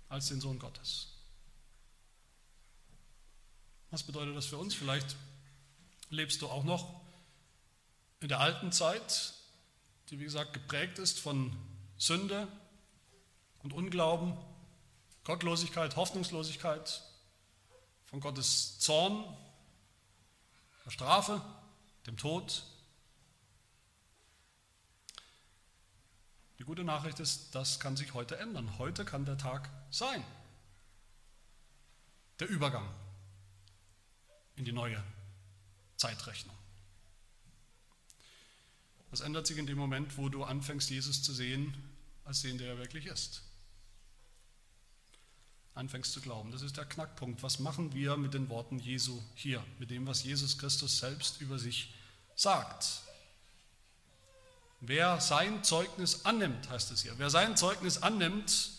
als 0.08 0.28
den 0.28 0.42
Sohn 0.42 0.60
Gottes. 0.60 1.08
Was 3.92 4.04
bedeutet 4.04 4.36
das 4.36 4.48
für 4.48 4.58
uns? 4.58 4.74
Vielleicht 4.74 5.16
lebst 6.10 6.42
du 6.42 6.48
auch 6.48 6.64
noch 6.64 7.02
in 8.20 8.28
der 8.28 8.40
alten 8.40 8.72
Zeit, 8.72 9.34
die 10.10 10.20
wie 10.20 10.24
gesagt 10.24 10.54
geprägt 10.54 11.00
ist 11.00 11.20
von 11.20 11.56
Sünde 11.98 12.48
und 13.64 13.74
Unglauben 13.74 14.38
Gottlosigkeit, 15.24 15.96
Hoffnungslosigkeit, 15.96 17.02
von 18.06 18.20
Gottes 18.20 18.80
Zorn, 18.80 19.24
der 20.86 20.92
Strafe, 20.92 21.42
dem 22.08 22.18
Tod. 22.18 22.64
Die 26.58 26.64
gute 26.64 26.84
Nachricht 26.84 27.20
ist, 27.20 27.54
das 27.54 27.80
kann 27.80 27.96
sich 27.96 28.16
heute 28.16 28.38
ändern. 28.38 28.80
Heute 28.80 29.06
kann 29.06 29.26
der 29.26 29.38
Tag 29.38 29.70
sein. 29.92 30.24
Der 32.40 32.50
Übergang 32.50 32.90
in 34.56 34.66
die 34.66 34.72
neue 34.72 35.04
Zeitrechnung. 35.98 36.58
Das 39.12 39.22
ändert 39.22 39.46
sich 39.46 39.58
in 39.58 39.68
dem 39.68 39.78
Moment, 39.78 40.18
wo 40.18 40.30
du 40.30 40.44
anfängst, 40.44 40.90
Jesus 40.90 41.22
zu 41.22 41.34
sehen, 41.34 41.76
als 42.26 42.42
den, 42.42 42.58
der 42.58 42.70
er 42.70 42.78
wirklich 42.78 43.06
ist 43.06 43.44
anfängst 45.76 46.12
zu 46.12 46.22
glauben. 46.22 46.52
Das 46.52 46.62
ist 46.62 46.78
der 46.78 46.86
Knackpunkt. 46.86 47.44
Was 47.44 47.60
machen 47.60 47.94
wir 47.94 48.18
mit 48.18 48.34
den 48.34 48.50
Worten 48.50 48.80
Jesu 48.80 49.22
hier, 49.36 49.64
mit 49.78 49.92
dem, 49.92 50.08
was 50.08 50.24
Jesus 50.24 50.58
Christus 50.58 51.00
selbst 51.00 51.42
über 51.42 51.60
sich 51.60 51.94
sagt? 52.36 53.02
Wer 54.82 55.20
sein 55.20 55.64
Zeugnis 55.64 56.26
annimmt, 56.26 56.70
heißt 56.70 56.92
es 56.92 57.02
hier, 57.02 57.14
wer 57.18 57.30
sein 57.30 57.58
Zeugnis 57.58 58.02
annimmt, 58.02 58.72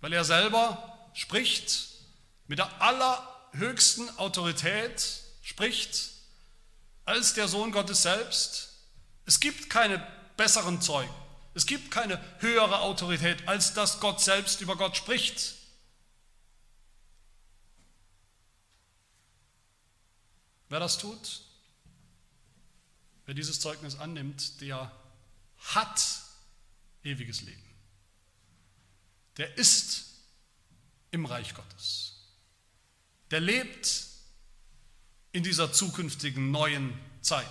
weil 0.00 0.12
er 0.12 0.24
selber 0.24 1.10
spricht, 1.14 1.88
mit 2.48 2.58
der 2.58 2.82
allerhöchsten 2.82 4.08
Autorität 4.18 5.22
spricht, 5.42 6.10
als 7.04 7.34
der 7.34 7.48
Sohn 7.48 7.72
Gottes 7.72 8.02
selbst, 8.02 8.70
es 9.24 9.40
gibt 9.40 9.70
keine 9.70 10.04
besseren 10.36 10.80
Zeugen, 10.80 11.14
es 11.54 11.66
gibt 11.66 11.90
keine 11.90 12.20
höhere 12.40 12.80
Autorität, 12.80 13.46
als 13.46 13.74
dass 13.74 14.00
Gott 14.00 14.20
selbst 14.20 14.60
über 14.60 14.76
Gott 14.76 14.96
spricht. 14.96 15.54
Wer 20.68 20.80
das 20.80 20.98
tut, 20.98 21.42
wer 23.26 23.34
dieses 23.34 23.60
Zeugnis 23.60 23.96
annimmt, 23.96 24.60
der 24.60 24.92
hat 25.58 26.20
ewiges 27.02 27.42
Leben. 27.42 27.62
Der 29.36 29.56
ist 29.56 30.04
im 31.10 31.24
Reich 31.24 31.54
Gottes. 31.54 32.14
Der 33.30 33.40
lebt 33.40 34.06
in 35.32 35.42
dieser 35.42 35.72
zukünftigen 35.72 36.50
neuen 36.50 36.98
Zeit. 37.22 37.46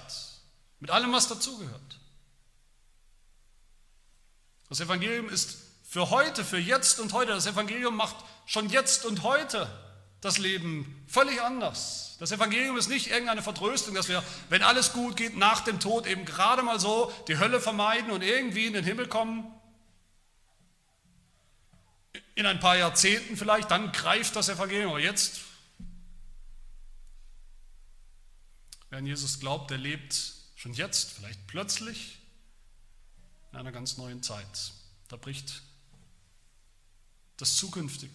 Mit 0.80 0.92
allem, 0.92 1.12
was 1.12 1.28
dazugehört. 1.28 2.00
Das 4.70 4.80
Evangelium 4.80 5.30
ist 5.30 5.58
für 5.84 6.10
heute, 6.10 6.44
für 6.44 6.58
jetzt 6.58 7.00
und 7.00 7.14
heute. 7.14 7.32
Das 7.32 7.46
Evangelium 7.46 7.96
macht 7.96 8.18
schon 8.46 8.70
jetzt 8.70 9.06
und 9.06 9.24
heute 9.24 9.70
das 10.22 10.38
Leben 10.38 11.04
völlig 11.08 11.42
anders. 11.42 12.16
Das 12.20 12.32
Evangelium 12.32 12.78
ist 12.78 12.90
nicht 12.90 13.08
irgendeine 13.08 13.44
Vertröstung, 13.44 13.94
dass 13.94 14.08
wir, 14.08 14.24
wenn 14.50 14.64
alles 14.64 14.94
gut 14.94 15.16
geht, 15.16 15.38
nach 15.38 15.62
dem 15.62 15.80
Tod 15.80 16.08
eben 16.08 16.26
gerade 16.26 16.64
mal 16.64 16.80
so 16.80 17.12
die 17.28 17.38
Hölle 17.38 17.62
vermeiden 17.62 18.12
und 18.12 18.24
irgendwie 18.24 18.66
in 18.66 18.74
den 18.74 18.84
Himmel 18.84 19.08
kommen. 19.08 19.54
In 22.34 22.46
ein 22.46 22.60
paar 22.60 22.78
Jahrzehnten 22.78 23.38
vielleicht, 23.38 23.70
dann 23.70 23.92
greift 23.92 24.36
das 24.36 24.50
Evangelium. 24.50 24.90
Aber 24.90 25.00
jetzt, 25.00 25.42
wer 28.90 29.00
an 29.00 29.06
Jesus 29.06 29.40
glaubt, 29.40 29.70
der 29.70 29.78
lebt 29.78 30.34
schon 30.56 30.74
jetzt, 30.74 31.14
vielleicht 31.14 31.46
plötzlich, 31.46 32.18
in 33.52 33.60
einer 33.60 33.72
ganz 33.72 33.98
neuen 33.98 34.24
Zeit. 34.24 34.74
Da 35.08 35.16
bricht 35.16 35.62
das 37.38 37.56
Zukünftige 37.56 38.14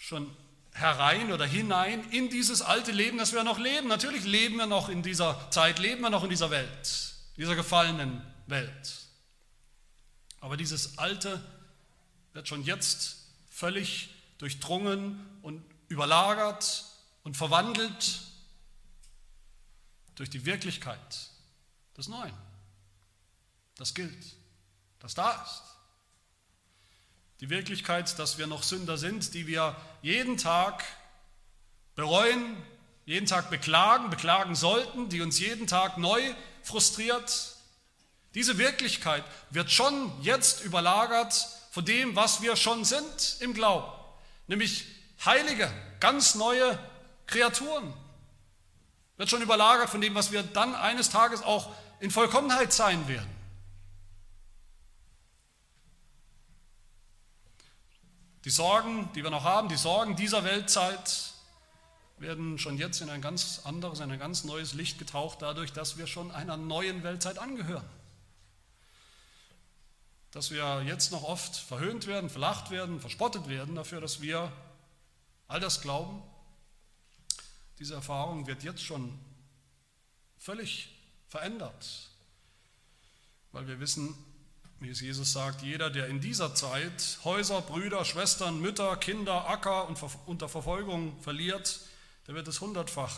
schon 0.00 0.34
herein 0.72 1.30
oder 1.30 1.46
hinein 1.46 2.10
in 2.10 2.30
dieses 2.30 2.62
alte 2.62 2.90
Leben, 2.90 3.18
das 3.18 3.32
wir 3.32 3.44
noch 3.44 3.58
leben. 3.58 3.86
Natürlich 3.86 4.24
leben 4.24 4.56
wir 4.56 4.66
noch 4.66 4.88
in 4.88 5.02
dieser 5.02 5.50
Zeit, 5.50 5.78
leben 5.78 6.00
wir 6.00 6.10
noch 6.10 6.24
in 6.24 6.30
dieser 6.30 6.50
Welt, 6.50 7.14
dieser 7.36 7.54
gefallenen 7.54 8.22
Welt. 8.46 8.96
Aber 10.40 10.56
dieses 10.56 10.96
Alte 10.98 11.40
wird 12.32 12.48
schon 12.48 12.64
jetzt 12.64 13.18
völlig 13.50 14.08
durchdrungen 14.38 15.20
und 15.42 15.62
überlagert 15.88 16.86
und 17.22 17.36
verwandelt 17.36 18.20
durch 20.14 20.30
die 20.30 20.46
Wirklichkeit 20.46 21.30
des 21.96 22.08
Neuen. 22.08 22.34
Das 23.76 23.92
gilt, 23.92 24.34
das 24.98 25.14
da 25.14 25.42
ist. 25.42 25.62
Die 27.40 27.48
Wirklichkeit, 27.48 28.18
dass 28.18 28.36
wir 28.36 28.46
noch 28.46 28.62
Sünder 28.62 28.98
sind, 28.98 29.32
die 29.32 29.46
wir 29.46 29.74
jeden 30.02 30.36
Tag 30.36 30.84
bereuen, 31.94 32.56
jeden 33.06 33.26
Tag 33.26 33.48
beklagen, 33.48 34.10
beklagen 34.10 34.54
sollten, 34.54 35.08
die 35.08 35.22
uns 35.22 35.40
jeden 35.40 35.66
Tag 35.66 35.96
neu 35.96 36.20
frustriert. 36.62 37.56
Diese 38.34 38.58
Wirklichkeit 38.58 39.24
wird 39.48 39.70
schon 39.70 40.12
jetzt 40.20 40.62
überlagert 40.64 41.48
von 41.70 41.82
dem, 41.84 42.14
was 42.14 42.42
wir 42.42 42.56
schon 42.56 42.84
sind 42.84 43.38
im 43.40 43.54
Glauben, 43.54 43.90
nämlich 44.46 44.84
heilige, 45.24 45.72
ganz 45.98 46.34
neue 46.34 46.78
Kreaturen. 47.26 47.94
Wird 49.16 49.30
schon 49.30 49.40
überlagert 49.40 49.88
von 49.88 50.02
dem, 50.02 50.14
was 50.14 50.30
wir 50.30 50.42
dann 50.42 50.74
eines 50.74 51.08
Tages 51.08 51.42
auch 51.42 51.74
in 52.00 52.10
Vollkommenheit 52.10 52.74
sein 52.74 53.08
werden. 53.08 53.39
Die 58.44 58.50
Sorgen, 58.50 59.12
die 59.14 59.22
wir 59.22 59.30
noch 59.30 59.44
haben, 59.44 59.68
die 59.68 59.76
Sorgen 59.76 60.16
dieser 60.16 60.44
Weltzeit 60.44 61.34
werden 62.16 62.58
schon 62.58 62.78
jetzt 62.78 63.00
in 63.00 63.10
ein 63.10 63.20
ganz 63.20 63.62
anderes, 63.64 64.00
in 64.00 64.10
ein 64.10 64.18
ganz 64.18 64.44
neues 64.44 64.72
Licht 64.72 64.98
getaucht, 64.98 65.42
dadurch, 65.42 65.72
dass 65.72 65.98
wir 65.98 66.06
schon 66.06 66.30
einer 66.30 66.56
neuen 66.56 67.02
Weltzeit 67.02 67.38
angehören. 67.38 67.88
Dass 70.30 70.50
wir 70.50 70.82
jetzt 70.82 71.12
noch 71.12 71.22
oft 71.22 71.56
verhöhnt 71.56 72.06
werden, 72.06 72.30
verlacht 72.30 72.70
werden, 72.70 73.00
verspottet 73.00 73.48
werden 73.48 73.74
dafür, 73.74 74.00
dass 74.00 74.20
wir 74.22 74.50
all 75.48 75.60
das 75.60 75.82
glauben. 75.82 76.22
Diese 77.78 77.94
Erfahrung 77.94 78.46
wird 78.46 78.62
jetzt 78.62 78.82
schon 78.82 79.18
völlig 80.38 80.94
verändert, 81.28 82.10
weil 83.52 83.66
wir 83.66 83.80
wissen, 83.80 84.14
wie 84.80 84.88
es 84.88 85.00
Jesus 85.00 85.32
sagt, 85.32 85.60
jeder, 85.60 85.90
der 85.90 86.06
in 86.06 86.20
dieser 86.20 86.54
Zeit 86.54 87.18
Häuser, 87.22 87.60
Brüder, 87.60 88.04
Schwestern, 88.06 88.60
Mütter, 88.60 88.96
Kinder, 88.96 89.48
Acker 89.48 89.86
und 89.86 90.02
unter 90.24 90.48
Verfolgung 90.48 91.20
verliert, 91.20 91.80
der 92.26 92.34
wird 92.34 92.48
es 92.48 92.62
hundertfach 92.62 93.14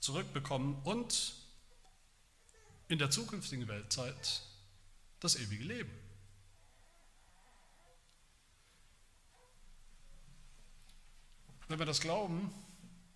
zurückbekommen 0.00 0.76
und 0.84 1.34
in 2.88 2.98
der 2.98 3.10
zukünftigen 3.10 3.66
Weltzeit 3.66 4.42
das 5.20 5.36
ewige 5.36 5.64
Leben. 5.64 5.90
Wenn 11.68 11.78
wir 11.78 11.86
das 11.86 12.00
glauben, 12.00 12.52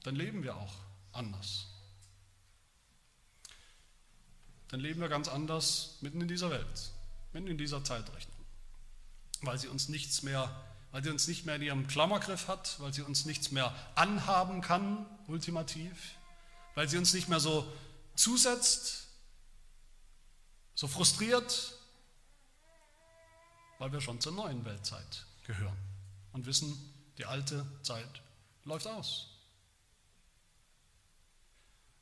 dann 0.05 0.17
leben 0.17 0.43
wir 0.43 0.57
auch 0.57 0.75
anders. 1.13 1.67
Dann 4.69 4.81
leben 4.81 5.01
wir 5.01 5.09
ganz 5.09 5.29
anders 5.29 5.99
mitten 6.01 6.21
in 6.23 6.29
dieser 6.29 6.51
Welt 6.51 6.95
mitten 7.35 7.49
in 7.49 7.59
dieser 7.59 7.83
Zeitrechnung, 7.83 8.37
weil 9.43 9.59
sie 9.59 9.69
uns 9.69 9.89
nichts 9.89 10.23
mehr, 10.23 10.51
weil 10.93 11.03
sie 11.03 11.11
uns 11.11 11.27
nicht 11.27 11.45
mehr 11.45 11.57
in 11.57 11.63
ihrem 11.63 11.87
Klammergriff 11.89 12.49
hat, 12.49 12.79
weil 12.81 12.95
sie 12.95 13.03
uns 13.03 13.25
nichts 13.25 13.51
mehr 13.51 13.75
anhaben 13.97 14.61
kann, 14.61 15.05
ultimativ, 15.27 16.15
weil 16.77 16.89
sie 16.89 16.97
uns 16.97 17.13
nicht 17.13 17.29
mehr 17.29 17.41
so 17.41 17.71
zusetzt, 18.15 19.09
so 20.75 20.87
frustriert, 20.87 21.75
weil 23.79 23.93
wir 23.93 24.01
schon 24.01 24.21
zur 24.21 24.33
neuen 24.33 24.65
Weltzeit 24.65 25.27
gehören 25.45 25.77
und 26.33 26.47
wissen, 26.47 26.95
die 27.19 27.27
alte 27.27 27.67
Zeit 27.83 28.23
läuft 28.65 28.87
aus. 28.87 29.29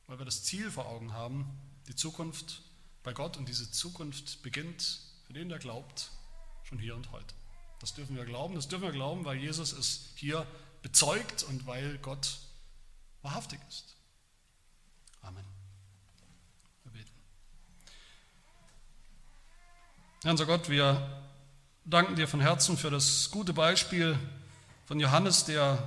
Weil 0.07 0.19
wir 0.19 0.27
das 0.27 0.45
Ziel 0.45 0.71
vor 0.71 0.87
Augen 0.87 1.13
haben, 1.13 1.59
die 1.89 1.97
Zukunft 1.97 2.63
bei 3.03 3.13
Gott 3.13 3.37
und 3.37 3.49
diese 3.49 3.71
Zukunft 3.71 4.43
beginnt 4.43 5.12
für 5.33 5.39
den, 5.39 5.49
der 5.49 5.59
glaubt, 5.59 6.11
schon 6.63 6.79
hier 6.79 6.95
und 6.95 7.11
heute. 7.11 7.35
Das 7.81 7.95
dürfen 7.95 8.17
wir 8.17 8.27
glauben, 8.27 8.55
das 8.55 8.69
dürfen 8.69 8.85
wir 8.85 8.93
glauben, 8.93 9.25
weil 9.25 9.39
Jesus 9.39 9.73
es 9.73 10.11
hier 10.17 10.47
bezeugt 10.83 11.43
und 11.45 11.67
weil 11.67 11.97
Gott 11.99 12.37
wahrhaftig 13.23 13.59
ist. 13.67 13.97
Amen. 15.23 15.45
Wir 16.85 16.93
beten. 16.93 17.11
Herr 20.23 20.33
unser 20.33 20.45
Gott, 20.45 20.69
wir 20.69 21.25
danken 21.87 22.15
dir 22.15 22.29
von 22.29 22.43
Herzen 22.43 22.77
für 22.77 22.91
das 22.91 23.31
gute 23.31 23.55
Beispiel 23.55 24.19
von 24.85 25.01
Johannes, 25.01 25.47
der 25.47 25.83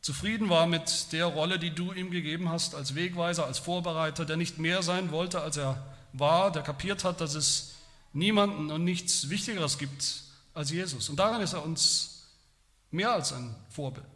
zufrieden 0.00 0.48
war 0.48 0.66
mit 0.66 1.12
der 1.12 1.26
Rolle, 1.26 1.58
die 1.58 1.74
du 1.74 1.92
ihm 1.92 2.10
gegeben 2.10 2.48
hast 2.48 2.74
als 2.74 2.94
Wegweiser, 2.94 3.44
als 3.44 3.58
Vorbereiter, 3.58 4.24
der 4.24 4.38
nicht 4.38 4.56
mehr 4.56 4.82
sein 4.82 5.10
wollte, 5.12 5.42
als 5.42 5.58
er 5.58 5.94
war, 6.14 6.50
der 6.50 6.62
kapiert 6.62 7.04
hat, 7.04 7.20
dass 7.20 7.34
es 7.34 7.71
niemanden 8.12 8.70
und 8.70 8.84
nichts 8.84 9.28
Wichtigeres 9.30 9.78
gibt 9.78 10.22
als 10.54 10.70
Jesus. 10.70 11.08
Und 11.08 11.16
daran 11.16 11.40
ist 11.40 11.52
er 11.52 11.64
uns 11.64 12.28
mehr 12.90 13.12
als 13.12 13.32
ein 13.32 13.54
Vorbild. 13.70 14.06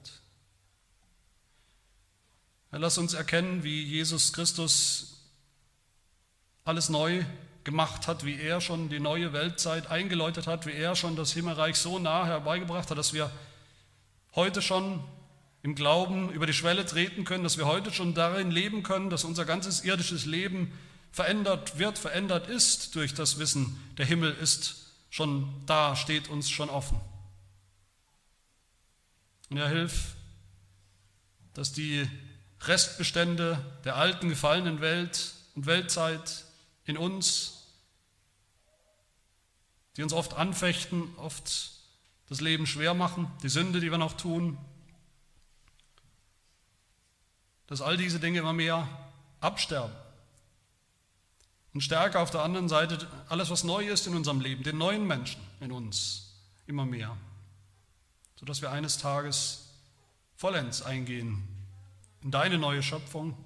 Er 2.70 2.78
lass 2.78 2.98
uns 2.98 3.14
erkennen, 3.14 3.62
wie 3.62 3.82
Jesus 3.82 4.32
Christus 4.32 5.16
alles 6.64 6.88
neu 6.88 7.24
gemacht 7.64 8.06
hat, 8.06 8.24
wie 8.24 8.38
er 8.38 8.60
schon 8.60 8.88
die 8.88 9.00
neue 9.00 9.32
Weltzeit 9.32 9.90
eingeläutet 9.90 10.46
hat, 10.46 10.66
wie 10.66 10.72
er 10.72 10.94
schon 10.94 11.16
das 11.16 11.32
Himmelreich 11.32 11.76
so 11.76 11.98
nah 11.98 12.26
herbeigebracht 12.26 12.90
hat, 12.90 12.98
dass 12.98 13.12
wir 13.12 13.30
heute 14.34 14.62
schon 14.62 15.02
im 15.62 15.74
Glauben 15.74 16.30
über 16.30 16.46
die 16.46 16.52
Schwelle 16.52 16.86
treten 16.86 17.24
können, 17.24 17.44
dass 17.44 17.58
wir 17.58 17.66
heute 17.66 17.92
schon 17.92 18.14
darin 18.14 18.50
leben 18.50 18.82
können, 18.82 19.10
dass 19.10 19.24
unser 19.24 19.44
ganzes 19.44 19.84
irdisches 19.84 20.26
Leben 20.26 20.72
verändert 21.16 21.78
wird, 21.78 21.98
verändert 21.98 22.46
ist 22.46 22.94
durch 22.94 23.14
das 23.14 23.38
Wissen, 23.38 23.82
der 23.96 24.04
Himmel 24.04 24.32
ist 24.34 24.92
schon 25.08 25.50
da, 25.64 25.96
steht 25.96 26.28
uns 26.28 26.50
schon 26.50 26.68
offen. 26.68 27.00
Und 29.48 29.56
er 29.56 29.70
hilft, 29.70 30.14
dass 31.54 31.72
die 31.72 32.06
Restbestände 32.60 33.64
der 33.86 33.96
alten 33.96 34.28
gefallenen 34.28 34.82
Welt 34.82 35.32
und 35.54 35.64
Weltzeit 35.64 36.44
in 36.84 36.98
uns, 36.98 37.64
die 39.96 40.02
uns 40.02 40.12
oft 40.12 40.34
anfechten, 40.34 41.16
oft 41.16 41.70
das 42.28 42.42
Leben 42.42 42.66
schwer 42.66 42.92
machen, 42.92 43.32
die 43.42 43.48
Sünde, 43.48 43.80
die 43.80 43.90
wir 43.90 43.96
noch 43.96 44.18
tun, 44.18 44.58
dass 47.68 47.80
all 47.80 47.96
diese 47.96 48.20
Dinge 48.20 48.40
immer 48.40 48.52
mehr 48.52 48.86
absterben 49.40 50.05
und 51.76 51.82
stärker 51.82 52.20
auf 52.20 52.30
der 52.30 52.40
anderen 52.40 52.70
Seite 52.70 53.06
alles, 53.28 53.50
was 53.50 53.62
neu 53.62 53.86
ist 53.86 54.06
in 54.06 54.16
unserem 54.16 54.40
Leben, 54.40 54.62
den 54.62 54.78
neuen 54.78 55.06
Menschen 55.06 55.42
in 55.60 55.70
uns, 55.70 56.32
immer 56.66 56.86
mehr, 56.86 57.14
sodass 58.36 58.62
wir 58.62 58.70
eines 58.70 58.96
Tages 58.96 59.68
vollends 60.36 60.80
eingehen 60.80 61.46
in 62.22 62.30
deine 62.30 62.56
neue 62.56 62.82
Schöpfung, 62.82 63.36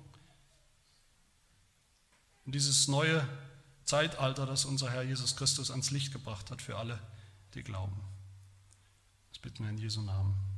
in 2.46 2.52
dieses 2.52 2.86
neue 2.86 3.28
Zeitalter, 3.84 4.46
das 4.46 4.64
unser 4.64 4.90
Herr 4.90 5.02
Jesus 5.02 5.34
Christus 5.34 5.72
ans 5.72 5.90
Licht 5.90 6.12
gebracht 6.12 6.52
hat 6.52 6.62
für 6.62 6.78
alle, 6.78 7.00
die 7.54 7.64
glauben. 7.64 8.00
Das 9.32 9.40
bitten 9.40 9.64
wir 9.64 9.70
in 9.70 9.78
Jesu 9.78 10.02
Namen. 10.02 10.49